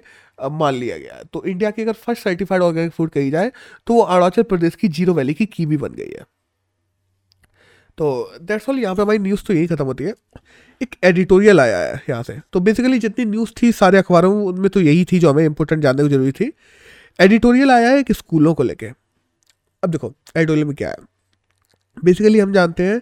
मान 0.52 0.74
लिया 0.76 0.98
गया 0.98 1.16
है. 1.16 1.24
तो 1.34 1.44
इंडिया 1.46 1.72
की 1.72 1.82
अगर 1.82 1.94
फ़र्स्ट 1.94 2.24
सर्टिफाइड 2.24 2.62
ऑर्गेनिक 2.62 2.92
फ़ूड 2.92 3.10
कही 3.10 3.30
जाए 3.32 3.52
तो 3.88 3.94
वो 3.94 4.02
अरुणाचल 4.02 4.44
प्रदेश 4.44 4.76
की 4.76 4.88
ज़ीरो 4.90 5.14
वैली 5.14 5.34
की 5.34 5.46
कीवी 5.48 5.78
बन 5.78 5.94
गई 5.94 6.10
है. 6.10 6.26
तो 7.98 8.32
दैट्स 8.42 8.70
ऑल 8.70 8.80
यहाँ 8.80 8.96
पे 8.96 9.02
हमारी 9.02 9.20
न्यूज़ 9.20 9.44
तो 9.48 9.54
यही 9.54 9.68
खत्म 9.68 9.86
होती 9.86 10.04
है. 10.04 10.14
एक 10.82 10.96
एडिटोरियल 11.04 11.60
आया 11.60 11.78
है 11.80 12.02
यहाँ 12.10 12.24
से. 12.24 12.40
तो 12.54 12.60
बेसिकली 12.60 13.00
जितनी 13.00 13.26
न्यूज़ 13.26 13.52
थी 13.62 13.72
सारे 13.74 13.98
अखबारों 13.98 14.34
उनमें 14.46 14.70
तो 14.70 14.82
यही 14.82 15.06
थी 15.12 15.20
जो 15.20 15.30
हमें 15.32 15.46
इंपॉर्टेंट 15.46 15.82
जानने 15.84 16.04
की 16.04 16.10
ज़रूरी 16.10 16.32
थी. 16.32 16.52
एडिटोरियल 17.20 17.72
आया 17.72 17.90
है 17.90 18.04
कि 18.04 18.14
स्कूलों 18.14 18.54
को 18.54 18.64
लेके। 18.64 18.86
अब 19.84 19.90
देखो, 19.90 20.14
एडिटोरियल 20.38 20.68
में 20.68 20.76
क्या 20.76 20.90
है? 20.90 20.98
बेसिकली 21.98 22.40
हम 22.40 22.54
जानते 22.54 22.84
हैं 22.84 23.02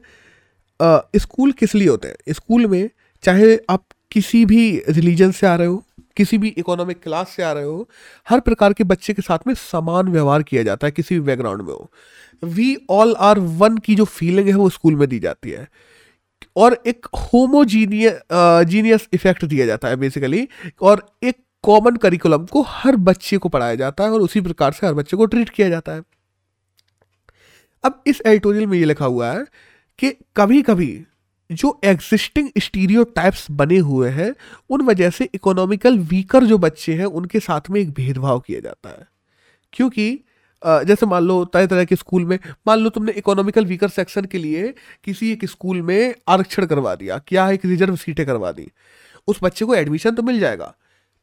स्कूल 1.20 1.52
किस 1.52 1.76
लिए 1.76 1.88
होते 1.88 2.08
हैं? 2.08 2.34
स्कूल 2.34 2.66
में 2.68 2.90
चाहे 3.24 3.56
आप 3.70 3.86
किसी 4.12 4.46
भी 4.46 4.62
रिलीजन 4.90 5.32
से 5.32 5.48
आ 5.48 5.56
रहे 5.56 5.68
हो, 5.68 5.84
किसी 6.18 6.38
भी 6.38 6.48
इकोनॉमिक 6.58 7.02
क्लास 7.04 7.30
से 7.30 7.44
आ 7.44 7.52
रहे 7.52 7.64
हो, 7.64 7.88
हर 8.28 8.40
प्रकार 8.40 8.74
के 8.74 8.84
बच्चे 8.84 9.14
के 9.14 9.22
साथ 9.22 9.48
में 9.48 9.54
समान 9.54 10.08
व्यवहार 10.08 10.44
किया 10.44 10.64
जाता 10.64 10.88
है, 10.88 10.92
किसी 10.92 11.16
भी 11.16 11.22
बैकग्राउंड 11.22 11.62
में 11.62 11.74
हो। 11.74 11.92
वी 12.44 12.76
ऑल 12.90 13.16
आर 13.20 13.40
वन 13.40 13.78
की 13.78 13.96
जो 13.96 14.06
फीलिंग 14.06 14.48
है 14.48 14.56
वो 14.56 14.70
स्कूल 14.70 14.96
में 14.96 15.08
दी 15.10 15.20
जाती 15.20 15.50
है। 15.50 15.68
और 16.56 16.82
एक 16.88 17.06
होमोजीनियस 17.16 18.20
जीनियस 18.68 19.08
इफ़ेक्ट 19.14 19.46
दिया 19.46 19.66
जाता 19.66 19.88
है 19.88 19.96
बेसिकली 19.96 20.48
और 20.82 21.06
एक 21.24 21.38
कॉमन 21.64 21.96
करिकुलम 21.96 22.46
को 22.46 22.62
हर 22.68 22.96
बच्चे 22.98 23.38
को 23.38 23.50
पढ़ाया 23.50 23.76
जाता 23.76 24.04
है 24.04 24.12
और 24.12 24.22
उसी 24.22 24.42
प्रकार 24.42 24.72
से 24.72 24.88
हर 24.88 24.94
बच्चे 24.94 25.18
को 25.18 25.26
ट्रीट 25.26 25.50
किया 25.50 25.70
जाता 25.70 25.92
है। 25.92 26.04
अब 27.84 28.02
इस 28.08 28.22
एडिटोरियल 28.26 28.68
में 28.68 28.78
ये 28.78 28.86
लिखा 28.86 29.06
हुआ 29.06 29.32
है 29.32 29.46
कि 30.00 30.12
कभी 30.38 30.62
कभी 30.62 31.06
जो 31.50 31.80
एग्जिस्टिंग 31.86 32.50
स्टीरियो 32.58 33.06
बने 33.52 33.78
हुए 33.78 34.10
हैं, 34.10 34.34
उन 34.70 34.82
वजह 34.82 35.10
से 35.10 35.30
इकोनॉमिकल 35.36 35.98
वीकर 36.00 36.44
जो 36.44 36.58
बच्चे 36.58 36.94
हैं, 36.94 37.06
उनके 37.06 37.40
साथ 37.40 37.70
में 37.70 37.80
एक 37.82 37.92
भेदभाव 37.92 38.40
किया 38.40 38.60
जाता 38.60 38.90
है। 38.90 39.08
क्योंकि 39.74 40.12
जैसे 40.62 41.06
मान 41.06 41.24
लो 41.24 41.44
तरह 41.46 41.66
तरह 41.66 41.86
के 41.86 41.96
स्कूल 41.96 42.26
में, 42.26 42.38
मान 42.68 42.80
लो 42.80 42.90
तुमने 42.90 43.12
इकोनॉमिकल 43.12 43.66
वीकर 43.66 43.90
सेक्शन 43.90 44.26
के 44.26 44.38
लिए 44.38 44.74
किसी 45.04 45.32
एक 45.32 45.46
स्कूल 45.46 45.82
में 45.82 46.14
आरक्षण 46.28 46.66
करवा 46.66 46.96
दिया, 46.96 47.18
क्या 47.18 47.50
एक 47.50 47.66
रिज़र्व 47.66 47.96
सीटें 47.96 48.26
करवा 48.26 48.52
दी, 48.52 48.68
उस 49.28 49.40
बच्चे 49.44 49.66
को 49.66 49.76
एडमिशन 49.76 50.16
तो 50.16 50.24
मिल 50.24 50.40
जाएगा। 50.40 50.74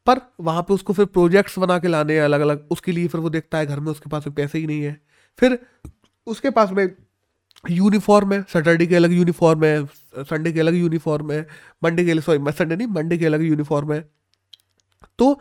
पर 0.09 0.21
वहाँ 0.41 0.63
पे 0.63 0.75
उसको 0.75 0.93
फिर 0.93 1.05
प्रोजेक्ट्स 1.07 1.59
बना 1.59 1.79
के 1.79 1.89
लाने 1.89 2.15
हैं 2.15 2.23
अलग 2.23 2.41
अलग 2.41 2.67
उसके 2.71 2.93
लिए 2.93 3.09
फिर 3.09 3.21
वो 3.21 3.31
देखता 3.31 3.59
है 3.59 3.67
घर 3.67 3.81
में 3.81 3.91
उसके 3.93 4.11
पास 4.11 4.29
पैसे 4.29 4.59
ही 4.59 4.67
नहीं 4.67 4.83
है। 4.83 5.01
फिर 5.39 5.59
उसके 6.27 6.51
पास 6.51 6.71
में 6.71 6.89
यूनिफॉर्म 7.71 8.33
है 8.33 8.43
सैटरडे 8.43 8.87
के 8.87 8.97
अलग 8.97 9.13
यूनिफॉर्म 9.13 9.65
है 9.65 9.85
संडे 10.19 10.53
के 10.53 10.61
अलग 10.61 10.75
यूनिफॉर्म 10.75 11.33
है 11.33 11.47
मंडे 11.85 12.05
के 12.05 12.21
सॉरी 12.21 12.53
संडे 12.53 12.77
नहीं 12.77 12.87
मंडे 12.89 13.19
के 13.19 13.27
अलग 13.27 13.43
यूनिफॉर्म 13.43 13.93
है। 13.93 14.01
तो 15.19 15.41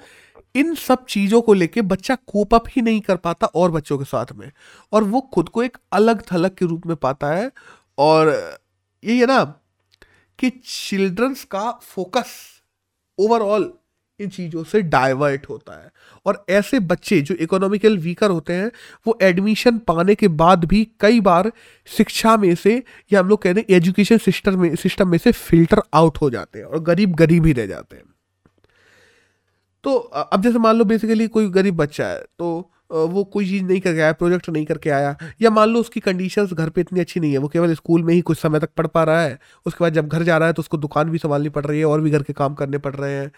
इन 0.55 0.73
सब 0.75 1.05
चीज़ों 1.05 1.41
को 1.41 1.53
लेके 1.53 1.81
बच्चा 1.81 2.15
कोप 2.27 2.55
अप 2.55 2.67
ही 2.69 2.81
नहीं 2.81 3.01
कर 3.01 3.15
पाता 3.17 3.47
और 3.47 3.71
बच्चों 3.71 3.97
के 3.97 4.05
साथ 4.05 4.31
में। 4.35 4.51
और 4.93 5.03
वो 5.03 5.21
खुद 5.33 5.49
को 5.49 5.63
एक 5.63 5.77
अलग 5.93 6.23
थलग 6.31 6.55
के 6.55 6.65
रूप 6.65 6.85
में 6.87 6.95
पाता 6.95 7.31
है। 7.31 7.51
और 7.97 8.29
यही 9.03 9.19
है 9.19 9.25
ना 9.25 9.43
कि 10.39 10.49
चिल्ड्रंस 10.49 11.43
का 11.43 11.71
फोकस 11.71 12.33
ओवरऑल 13.19 13.73
इन 14.19 14.29
चीज़ों 14.29 14.63
से 14.63 14.81
डाइवर्ट 14.83 15.45
होता 15.49 15.73
है। 15.73 15.89
और 16.25 16.45
ऐसे 16.49 16.79
बच्चे 16.81 17.19
जो 17.21 17.35
इकोनॉमिकल 17.35 17.97
वीकर 17.97 18.29
होते 18.29 18.53
हैं, 18.53 18.71
वो 19.05 19.17
एडमिशन 19.21 19.77
पाने 19.87 20.15
के 20.15 20.27
बाद 20.27 20.65
भी 20.65 20.83
कई 20.99 21.19
बार 21.21 21.51
शिक्षा 21.87 22.35
में 22.37 22.53
से 22.55 22.81
या 23.11 23.19
हम 23.19 23.27
लोग 23.29 23.41
कहते 23.41 23.59
हैं 23.59 23.75
एजुकेशन 23.75 24.17
सिस्टम 24.19 24.59
में 24.61 24.75
सिस्टम 24.75 25.07
में 25.07 25.17
से 25.17 25.31
फ़िल्टर 25.31 25.81
आउट 25.93 26.17
हो 26.21 26.29
जाते 26.29 26.59
हैं 26.59 26.65
और 26.65 26.79
गरीब 26.81 27.13
गरीब 27.15 27.45
ही 27.45 27.53
रह 27.53 27.65
जाते 27.67 27.95
हैं। 27.95 28.03
तो 29.83 29.95
अब 29.95 30.41
जैसे 30.43 30.59
मान 30.59 30.75
लो 30.75 30.85
बेसिकली 30.85 31.27
कोई 31.27 31.49
गरीब 31.51 31.75
बच्चा 31.77 32.07
है 32.07 32.23
तो 32.39 32.71
वो 32.89 33.23
कोई 33.23 33.45
चीज़ 33.45 33.63
नहीं 33.63 33.79
करके 33.81 34.01
आया 34.01 34.13
प्रोजेक्ट 34.13 34.49
नहीं 34.49 34.65
करके 34.65 34.89
आया, 34.89 35.15
या 35.41 35.49
मान 35.49 35.69
लो 35.69 35.79
उसकी 35.79 35.99
कंडीशंस 35.99 36.53
घर 36.53 36.69
पे 36.69 36.81
इतनी 36.81 36.99
अच्छी 36.99 37.19
नहीं 37.19 37.31
है, 37.31 37.37
वो 37.37 37.47
केवल 37.47 37.73
स्कूल 37.75 38.03
में 38.03 38.13
ही 38.13 38.21
कुछ 38.21 38.37
समय 38.39 38.59
तक 38.59 38.69
पढ़ 38.77 38.87
पा 38.87 39.03
रहा 39.03 39.21
है, 39.21 39.37
उसके 39.65 39.83
बाद 39.83 39.93
जब 39.93 40.07
घर 40.07 40.23
जा 40.23 40.37
रहा 40.37 40.47
है 40.47 40.53
तो 40.53 40.59
उसको 40.59 40.77
दुकान 40.77 41.09
भी 41.09 41.17
संभालनी 41.17 41.49
पड़ 41.49 41.65
रही 41.65 41.79
है, 41.79 41.85
और 41.85 42.01
भी 42.01 42.11
घर 42.11 42.23
के 42.23 42.33
काम 42.33 42.53
करने 42.55 42.77
पड़ 42.77 42.95
रहे 42.95 43.13
हैं। 43.13 43.31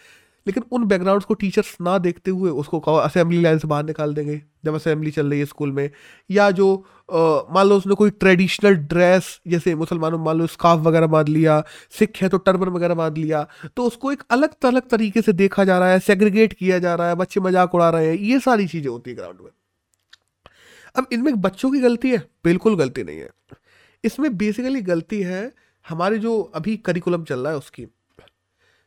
लेकिन 0.45 0.63
उन 0.71 0.85
बैकग्राउंड्स 0.87 1.25
को 1.25 1.33
टीचर्स 1.35 1.75
ना 1.81 1.97
देखते 1.99 2.31
हुए 2.31 2.51
उसको 2.51 2.79
असेंबली 2.79 3.41
लाइन 3.41 3.57
से 3.59 3.67
बाहर 3.67 3.83
निकाल 3.85 4.13
देंगे, 4.13 4.41
जब 4.65 4.75
असेंबली 4.75 5.11
चल 5.11 5.29
रही 5.29 5.39
है 5.39 5.45
स्कूल 5.45 5.71
में। 5.71 5.89
या 6.29 6.49
जो 6.51 6.75
मान 7.51 7.67
लो 7.67 7.77
उसने 7.77 7.95
कोई 7.95 8.09
ट्रेडिशनल 8.11 8.75
ड्रेस 8.75 9.39
जैसे 9.47 9.75
मुसलमानों, 9.75 10.17
मान 10.19 10.37
लो 10.37 10.47
स्काफ 10.47 10.79
वगैरह 10.79 11.07
बाँध 11.07 11.29
लिया, 11.29 11.63
सिख 11.91 12.21
है 12.21 12.29
तो 12.29 12.37
टर्बन 12.39 12.69
वगैरह 12.69 12.95
बाँध 12.95 13.17
लिया 13.17 13.45
तो 13.67 13.85
उसको 13.85 14.11
एक 14.11 14.23
अलग 14.31 14.65
अलग 14.65 14.89
तरीके 14.89 15.21
से 15.21 15.33
देखा 15.35 15.63
जा 15.63 15.79
रहा 15.79 15.91
है 15.91 15.99
सेग्रीगेट 16.01 16.53
किया 16.53 16.79
जा 16.79 16.95
रहा 16.95 17.07
है, 17.09 17.15
बच्चे 17.15 17.39
मज़ाक 17.39 17.75
उड़ा 17.75 17.89
रहे 17.89 18.07
हैं, 18.07 18.15
ये 18.15 18.39
सारी 18.39 18.67
चीज़ें 18.67 18.89
होती 18.89 19.09
है 19.09 19.15
ग्राउंड 19.15 19.39
में। 19.41 19.51
अब 20.95 21.07
इनमें 21.13 21.41
बच्चों 21.41 21.71
की 21.71 21.79
गलती 21.79 22.09
है? 22.09 22.17
बिल्कुल 22.43 22.75
गलती 22.75 23.03
नहीं 23.03 23.17
है। 23.17 23.29
इसमें 24.03 24.35
बेसिकली 24.37 24.81
गलती 24.83 25.21
है, 25.21 25.51
हमारे 25.85 26.17
जो 26.19 26.39
अभी 26.55 26.75
करिकुलम 26.79 27.23
चल 27.23 27.39
रहा 27.39 27.51
है 27.51 27.57
उसकी, 27.57 27.85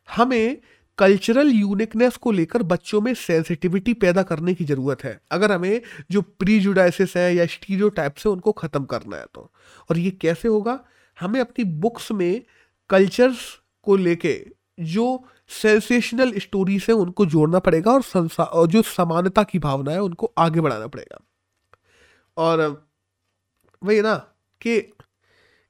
हमें 0.08 0.56
कल्चरल 0.98 1.48
यूनिकनेस 1.48 2.16
को 2.16 2.32
लेकर 2.32 2.62
बच्चों 2.62 3.00
में 3.00 3.14
सेंसिटिविटी 3.14 3.94
पैदा 3.94 4.22
करने 4.22 4.54
की 4.54 4.64
ज़रूरत 4.64 5.04
है। 5.04 5.20
अगर 5.32 5.52
हमें 5.52 5.80
जो 6.10 6.22
प्री 6.22 6.60
जुडाइसिस 6.60 7.16
है 7.16 7.34
या 7.34 7.46
स्टीरियो 7.46 7.88
टाइप 7.88 8.14
से 8.14 8.28
उनको 8.28 8.52
ख़त्म 8.52 8.84
करना 8.84 9.16
है 9.16 9.26
तो। 9.34 9.50
और 9.90 9.98
ये 9.98 10.10
कैसे 10.10 10.48
होगा? 10.48 10.80
हमें 11.20 11.40
अपनी 11.40 11.64
बुक्स 11.64 12.12
में 12.12 12.42
कल्चर्स 12.90 13.38
को 13.82 13.96
लेके 13.96 14.46
जो 14.80 15.24
सेंसेशनल 15.48 16.32
स्टोरीज 16.38 16.86
है, 16.88 16.94
उनको 16.94 17.26
जोड़ना 17.26 17.58
पड़ेगा 17.58 17.92
और 17.92 18.02
संसार 18.02 18.46
और 18.46 18.66
जो 18.66 18.82
समानता 18.82 19.42
की 19.42 19.58
भावना 19.58 19.92
है, 19.92 20.00
उनको 20.00 20.32
आगे 20.38 20.60
बढ़ाना 20.60 20.86
पड़ेगा। 20.86 21.20
और 22.36 22.60
वही 23.82 24.00
ना 24.00 24.14
कि 24.60 24.92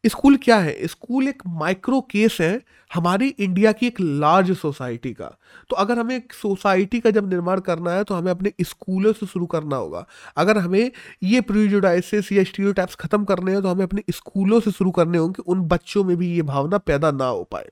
स्कूल 0.05 0.37
क्या 0.37 0.57
है? 0.59 0.87
स्कूल 0.87 1.29
एक 1.29 1.43
माइक्रो 1.49 2.01
केस 2.01 2.37
है 2.41 2.61
हमारी 2.91 3.29
इंडिया 3.29 3.73
की 3.73 3.87
एक 3.87 4.01
लार्ज 4.01 4.51
सोसाइटी 4.57 5.13
का। 5.13 5.27
तो 5.71 5.77
अगर 5.77 5.99
हमें 5.99 6.15
एक 6.17 6.33
सोसाइटी 6.33 7.01
का 7.01 7.11
जब 7.11 7.29
निर्माण 7.31 7.61
करना 7.61 7.93
है 7.93 8.05
तो 8.05 8.15
हमें 8.15 8.31
अपने 8.31 8.53
स्कूलों 8.63 9.13
से 9.13 9.27
शुरू 9.27 9.47
करना 9.47 9.77
होगा। 9.77 10.05
अगर 10.37 10.59
हमें 10.59 10.91
ये 11.23 11.41
प्रीजुडाइसिस 11.41 12.33
या 12.33 12.45
स्टीरियो 12.45 12.87
ख़त्म 13.01 13.25
करने 13.25 13.53
हैं 13.53 13.63
तो 13.63 13.69
हमें 13.69 13.85
अपने 13.85 14.03
स्कूलों 14.11 14.61
से 14.61 14.71
शुरू 14.71 14.91
करने 14.91 15.19
होंगे, 15.19 15.43
उन 15.43 15.63
बच्चों 15.63 16.05
में 16.05 16.17
भी 16.17 16.35
ये 16.35 16.43
भावना 16.43 16.79
पैदा 16.81 17.11
ना 17.11 17.27
हो 17.27 17.43
पाए। 17.45 17.71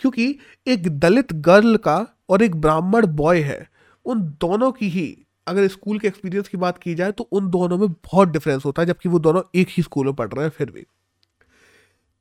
क्योंकि 0.00 0.38
एक 0.66 0.88
दलित 0.98 1.32
गर्ल 1.32 1.76
का 1.76 2.06
और 2.28 2.42
एक 2.42 2.56
ब्राह्मण 2.56 3.06
बॉय 3.06 3.40
है, 3.40 3.66
उन 4.06 4.20
दोनों 4.40 4.72
की 4.72 4.88
ही 4.88 5.08
अगर 5.46 5.68
स्कूल 5.68 5.98
के 5.98 6.08
एक्सपीरियंस 6.08 6.48
की 6.48 6.56
बात 6.56 6.78
की 6.78 6.94
जाए 6.94 7.12
तो 7.12 7.28
उन 7.32 7.50
दोनों 7.50 7.78
में 7.78 7.88
बहुत 7.88 8.28
डिफरेंस 8.28 8.64
होता 8.64 8.82
है, 8.82 8.86
जबकि 8.86 9.08
वो 9.08 9.18
दोनों 9.18 9.42
एक 9.54 9.68
ही 9.70 9.82
स्कूल 9.82 10.06
में 10.06 10.14
पढ़ 10.14 10.32
रहे 10.32 10.44
हैं 10.44 10.50
फिर 10.50 10.70
भी। 10.70 10.86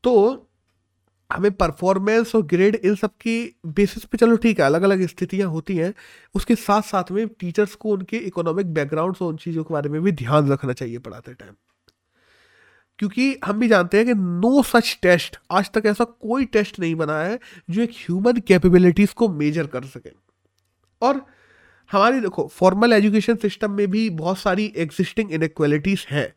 तो 0.08 0.14
हमें 1.30 1.52
परफॉर्मेंस 1.52 2.36
और 2.36 2.42
ग्रेड 2.48 2.76
इन 2.76 2.96
सब 2.96 3.12
की 3.22 3.38
बेसिस 3.66 4.04
पे 4.06 4.18
चलो 4.18 4.36
ठीक 4.36 4.60
है 4.60 4.66
अलग 4.66 4.82
अलग 4.82 5.06
स्थितियाँ 5.08 5.48
होती 5.50 5.76
हैं, 5.78 5.94
उसके 6.36 6.56
साथ 6.56 6.82
साथ 6.82 7.12
में 7.12 7.28
टीचर्स 7.40 7.74
को 7.76 7.90
उनके 7.90 8.18
इकोनॉमिक 8.18 8.74
बैकग्राउंड 8.74 9.16
और 9.22 9.30
उन 9.30 9.38
चीज़ों 9.38 9.64
के 9.64 9.74
बारे 9.74 9.90
में 9.90 10.02
भी 10.02 10.12
ध्यान 10.12 10.52
रखना 10.52 10.74
चाहिए 10.74 10.98
पढ़ाते 11.00 11.34
टाइम 11.34 11.54
क्योंकि 13.00 13.40
हम 13.46 13.60
भी 13.60 13.68
जानते 13.68 13.98
हैं 13.98 14.06
कि 14.06 14.14
नो 14.14 14.62
सच 14.64 14.98
टेस्ट 15.02 15.38
आज 15.52 15.70
तक 15.72 15.86
ऐसा 15.86 16.04
कोई 16.04 16.46
टेस्ट 16.46 16.80
नहीं 16.80 16.96
बना 16.96 17.20
है 17.20 17.40
जो 17.70 17.82
एक 17.82 17.92
ह्यूमन 17.98 18.40
कैपेबिलिटीज़ 18.48 19.14
को 19.14 19.30
मेजर 19.30 19.68
कर 19.68 19.84
सके. 19.86 20.12
और 21.02 21.26
हमारी 21.92 22.20
देखो 22.20 22.48
फॉर्मल 22.48 22.94
एजुकेशन 22.94 23.36
सिस्टम 23.36 23.72
में 23.72 23.88
भी 23.92 24.10
बहुत 24.10 24.38
सारी 24.38 24.74
एग्जिस्टिंग 24.78 25.32
इनक्वालिटीज़ 25.32 26.06
हैं. 26.10 26.34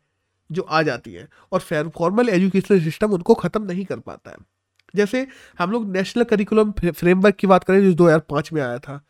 जो 0.51 0.61
आ 0.61 0.81
जाती 0.83 1.13
है 1.13 1.27
और 1.51 1.59
फॉर्मल 1.91 2.29
एजुकेशन 2.29 2.79
सिस्टम 2.81 3.11
उनको 3.11 3.33
ख़त्म 3.35 3.63
नहीं 3.63 3.85
कर 3.85 3.99
पाता 3.99 4.31
है। 4.31 4.37
जैसे 4.93 5.25
हम 5.59 5.71
लोग 5.71 5.89
नेशनल 5.89 6.23
करिकुलम 6.23 6.71
फ्रेमवर्क 6.73 7.35
की 7.35 7.47
बात 7.47 7.63
करें, 7.63 7.81
जो 7.81 7.93
2005 7.93 8.51
में 8.53 8.61
आया 8.61 8.77
था, 8.79 9.01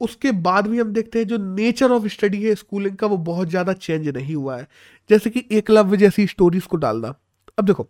उसके 0.00 0.30
बाद 0.42 0.66
भी 0.66 0.78
हम 0.78 0.92
देखते 0.92 1.18
हैं 1.18 1.26
जो 1.26 1.38
नेचर 1.38 1.90
ऑफ़ 1.90 2.06
स्टडी 2.08 2.42
है 2.42 2.54
स्कूलिंग 2.54 2.96
का 2.96 3.06
वो 3.06 3.16
बहुत 3.22 3.48
ज़्यादा 3.48 3.72
चेंज 3.74 4.08
नहीं 4.08 4.34
हुआ 4.34 4.56
है। 4.56 4.66
जैसे 5.10 5.30
कि 5.30 5.44
एकलव्य 5.52 5.96
जैसी 5.96 6.26
स्टोरीज 6.26 6.66
को 6.66 6.76
डालना। 6.76 7.14
अब 7.58 7.64
देखो, 7.64 7.88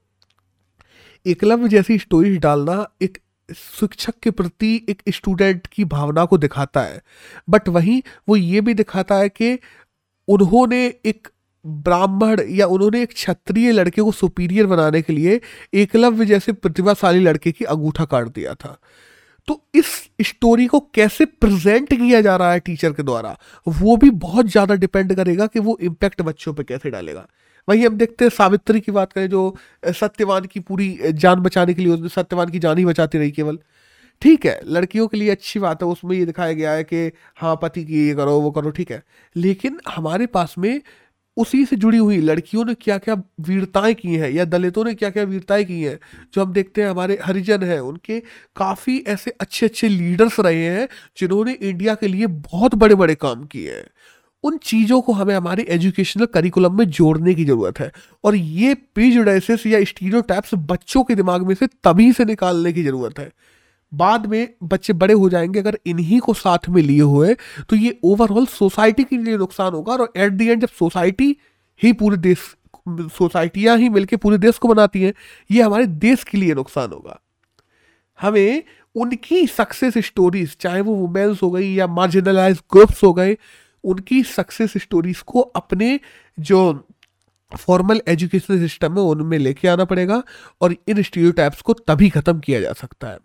एकलव्य 1.27 1.69
जैसी 1.69 1.99
स्टोरीज 1.99 2.39
डालना 2.41 2.87
एक 3.03 3.19
शिक्षक 3.49 4.15
के 4.23 4.31
प्रति 4.31 4.75
एक 4.89 5.03
स्टूडेंट 5.09 5.67
की 5.67 5.85
भावना 5.87 6.25
को 6.25 6.39
दिखाता 6.39 6.83
है। 6.83 7.01
बट 7.49 7.69
वहीं 7.69 8.01
वो 8.29 8.37
ये 8.37 8.61
भी 8.61 8.75
दिखाता 8.75 9.17
है 9.17 9.29
कि 9.31 9.59
उन्होंने 10.29 10.85
एक 11.07 11.29
ब्राह्मण 11.65 12.41
या 12.49 12.67
उन्होंने 12.67 13.03
एक 13.03 13.13
क्षत्रिय 13.13 13.73
लड़के 13.73 14.03
को 14.03 14.13
सुपीरियर 14.13 14.67
बनाने 14.67 15.03
के 15.03 15.13
लिए 15.13 15.41
एकलव्य 15.75 16.25
जैसे 16.27 16.53
प्रतिभाशाली 16.53 17.21
लड़के 17.21 17.53
की 17.53 17.65
अंगूठा 17.67 18.05
काट 18.05 18.29
दिया 18.29 18.55
था। 18.55 18.79
तो 19.49 19.61
इस 19.75 19.87
स्टोरी 20.23 20.67
को 20.67 20.81
कैसे 20.95 21.25
प्रेजेंट 21.25 21.89
किया 21.91 22.21
जा 22.21 22.37
रहा 22.37 22.53
है 22.53 22.61
टीचर 22.61 22.93
के 22.93 23.03
द्वारा, 23.03 23.37
वो 23.67 23.97
भी 23.97 24.11
बहुत 24.11 24.47
ज़्यादा 24.47 24.75
डिपेंड 24.77 25.15
करेगा 25.15 25.47
कि 25.47 25.61
वो 25.61 25.77
इम्पैक्ट 25.83 26.23
बच्चों 26.23 26.55
पे 26.55 26.65
कैसे 26.65 26.91
डालेगा। 26.91 27.27
वहीं 27.69 27.87
हम 27.87 27.97
देखते 27.97 28.25
हैं 28.25 28.31
सावित्री 28.31 28.81
की 28.81 28.93
बात 28.93 29.13
करें 29.13 29.29
जो 29.29 29.55
सत्यवान 29.91 30.45
की 30.45 30.61
पूरी 30.61 30.97
जान 31.05 31.41
बचाने 31.41 31.75
के 31.75 31.83
लिए 31.83 31.93
उसने 31.93 32.09
सत्यवान 32.11 32.51
की 32.51 32.59
जान 32.59 32.79
ही 32.79 32.85
बचाती 32.85 33.19
रही 33.19 33.31
केवल। 33.31 33.59
ठीक 34.23 34.47
है, 34.47 34.61
लड़कियों 34.67 35.07
के 35.07 35.17
लिए 35.17 35.31
अच्छी 35.31 35.61
बात 35.61 35.83
है, 35.83 35.89
उसमें 35.89 36.17
ये 36.17 36.25
दिखाया 36.27 36.53
गया 36.53 36.73
है 36.73 36.85
कि 36.85 37.11
हाँ 37.37 37.59
पति 37.63 37.85
की 37.85 38.07
ये 38.07 38.15
करो, 38.15 38.39
वो 38.41 38.51
करो, 38.51 38.71
ठीक 38.71 38.91
है। 38.91 39.03
लेकिन 39.37 39.79
हमारे 39.89 40.27
पास 40.29 40.55
में 40.59 40.81
उसी 41.37 41.65
से 41.67 41.77
जुड़ी 41.77 41.99
हुई 41.99 42.19
लड़कियों 42.21 42.65
ने 42.65 42.75
क्या 42.75 42.99
क्या 42.99 43.15
वीरताएँ 43.41 43.95
की 43.95 44.15
हैं 44.17 44.31
या 44.31 44.45
दलितों 44.45 44.85
ने 44.85 44.95
क्या 44.95 45.11
क्या 45.11 45.23
वीरताएँ 45.25 45.65
की 45.65 45.83
हैं, 45.83 45.99
जो 46.35 46.45
हम 46.45 46.53
देखते 46.53 46.83
हैं 46.83 46.89
हमारे 46.89 47.19
हरिजन 47.25 47.63
हैं, 47.63 47.81
उनके 47.81 48.21
काफ़ी 48.57 48.99
ऐसे 49.09 49.31
अच्छे 49.41 49.67
अच्छे 49.67 49.89
लीडर्स 49.89 50.41
रहे 50.41 50.65
हैं, 50.65 50.89
जिन्होंने 51.19 51.53
इंडिया 51.53 51.95
के 51.95 52.09
लिए 52.09 52.27
बहुत 52.27 52.75
बड़े 52.75 52.95
बड़े 52.95 53.15
काम 53.15 53.45
किए 53.45 53.75
हैं। 53.75 53.87
उन 54.45 54.57
चीज़ों 54.59 55.01
को 55.01 55.13
हमें 55.13 55.35
हमारे 55.35 55.63
एजुकेशनल 55.63 56.27
करिकुलम 56.27 56.79
में 56.79 56.85
जोड़ने 56.91 57.35
की 57.35 57.45
ज़रूरत 57.45 57.81
है 57.81 57.91
और 58.25 58.37
ये 58.37 58.75
प्रीजुडाइसिस 58.75 59.67
या 59.67 59.85
स्टीरियो 59.85 60.23
बच्चों 60.57 61.05
के 61.05 61.15
दिमाग 61.15 61.47
में 61.47 61.55
से 61.55 61.67
तभी 61.67 62.13
से 62.13 62.25
निकालने 62.25 62.73
की 62.73 62.83
ज़रूरत 62.83 63.19
है। 63.19 63.31
बाद 63.93 64.27
में 64.27 64.55
बच्चे 64.63 64.93
बड़े 64.93 65.15
हो 65.15 65.29
जाएँगे, 65.29 65.59
अगर 65.61 65.79
इन्हीं 65.87 66.21
को 66.21 66.35
साथ 66.35 66.69
में 66.69 66.81
लिए 66.83 67.01
हुए 67.03 67.35
तो 67.69 67.77
ये 67.77 67.99
ओवरऑल 68.05 68.47
सोसाइटी 68.49 69.05
के 69.05 69.17
लिए 69.17 69.37
नुकसान 69.37 69.73
होगा। 69.73 69.93
और 69.93 70.13
एट 70.17 70.33
दी 70.33 70.49
एंड 70.49 70.61
जब 70.61 70.69
सोसाइटी 70.69 71.37
ही 71.81 71.93
पूरे 71.93 72.17
देश 72.19 72.55
सोसाइटियाँ 72.89 73.77
ही 73.79 73.89
मिलके 73.89 74.17
पूरे 74.17 74.39
देश 74.39 74.59
को 74.59 74.69
बनाती 74.69 75.03
हैं, 75.03 75.13
ये 75.51 75.63
हमारे 75.63 75.87
देश 75.87 76.25
के 76.25 76.39
लिए 76.39 76.55
नुकसान 76.55 76.93
होगा। 76.93 77.21
हमें 78.19 78.63
उनकी 78.95 79.47
सक्सेस 79.47 79.99
स्टोरीज 79.99 80.57
चाहे 80.61 80.81
वो 80.81 80.95
वुमेन्स 80.95 81.43
हो 81.43 81.51
गई 81.51 81.73
या 81.75 81.87
मार्जिनलाइज 81.89 82.63
ग्रुप्स 82.73 83.03
हो 83.05 83.13
गए, 83.13 83.37
उनकी 83.85 84.23
सक्सेस 84.23 84.73
स्टोरीज 84.77 85.21
को 85.21 85.41
अपने 85.41 85.99
जो 86.39 86.89
फॉर्मल 87.53 88.01
एजुकेशन 88.09 88.59
सिस्टम 88.59 88.93
है, 88.93 89.01
उनमें 89.01 89.39
लेके 89.39 89.69
आना 89.69 89.85
पड़ेगा 89.85 90.23
और 90.61 90.75
इन 90.89 91.03
स्टीरियोटाइप्स 91.03 91.61
को 91.63 91.73
तभी 91.73 92.09
खत्म 92.11 92.41
किया 92.41 92.61
जा 92.61 92.73
सकता 92.73 93.09
है। 93.09 93.19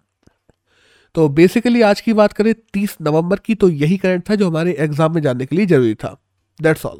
तो 1.18 1.28
बेसिकली 1.30 1.82
आज 1.82 2.02
की 2.02 2.14
बात 2.14 2.34
करें 2.34 2.54
30 2.74 2.96
नवंबर 3.02 3.40
की 3.40 3.54
तो 3.56 3.70
यही 3.70 3.98
करंट 3.98 4.24
था 4.30 4.36
जो 4.36 4.48
हमारे 4.50 4.76
एग्ज़ाम 4.80 5.14
में 5.16 5.22
जानने 5.22 5.46
के 5.46 5.56
लिए 5.56 5.66
ज़रूरी 5.66 5.96
था। 5.96 6.16
That's 6.60 6.86
all 6.86 7.00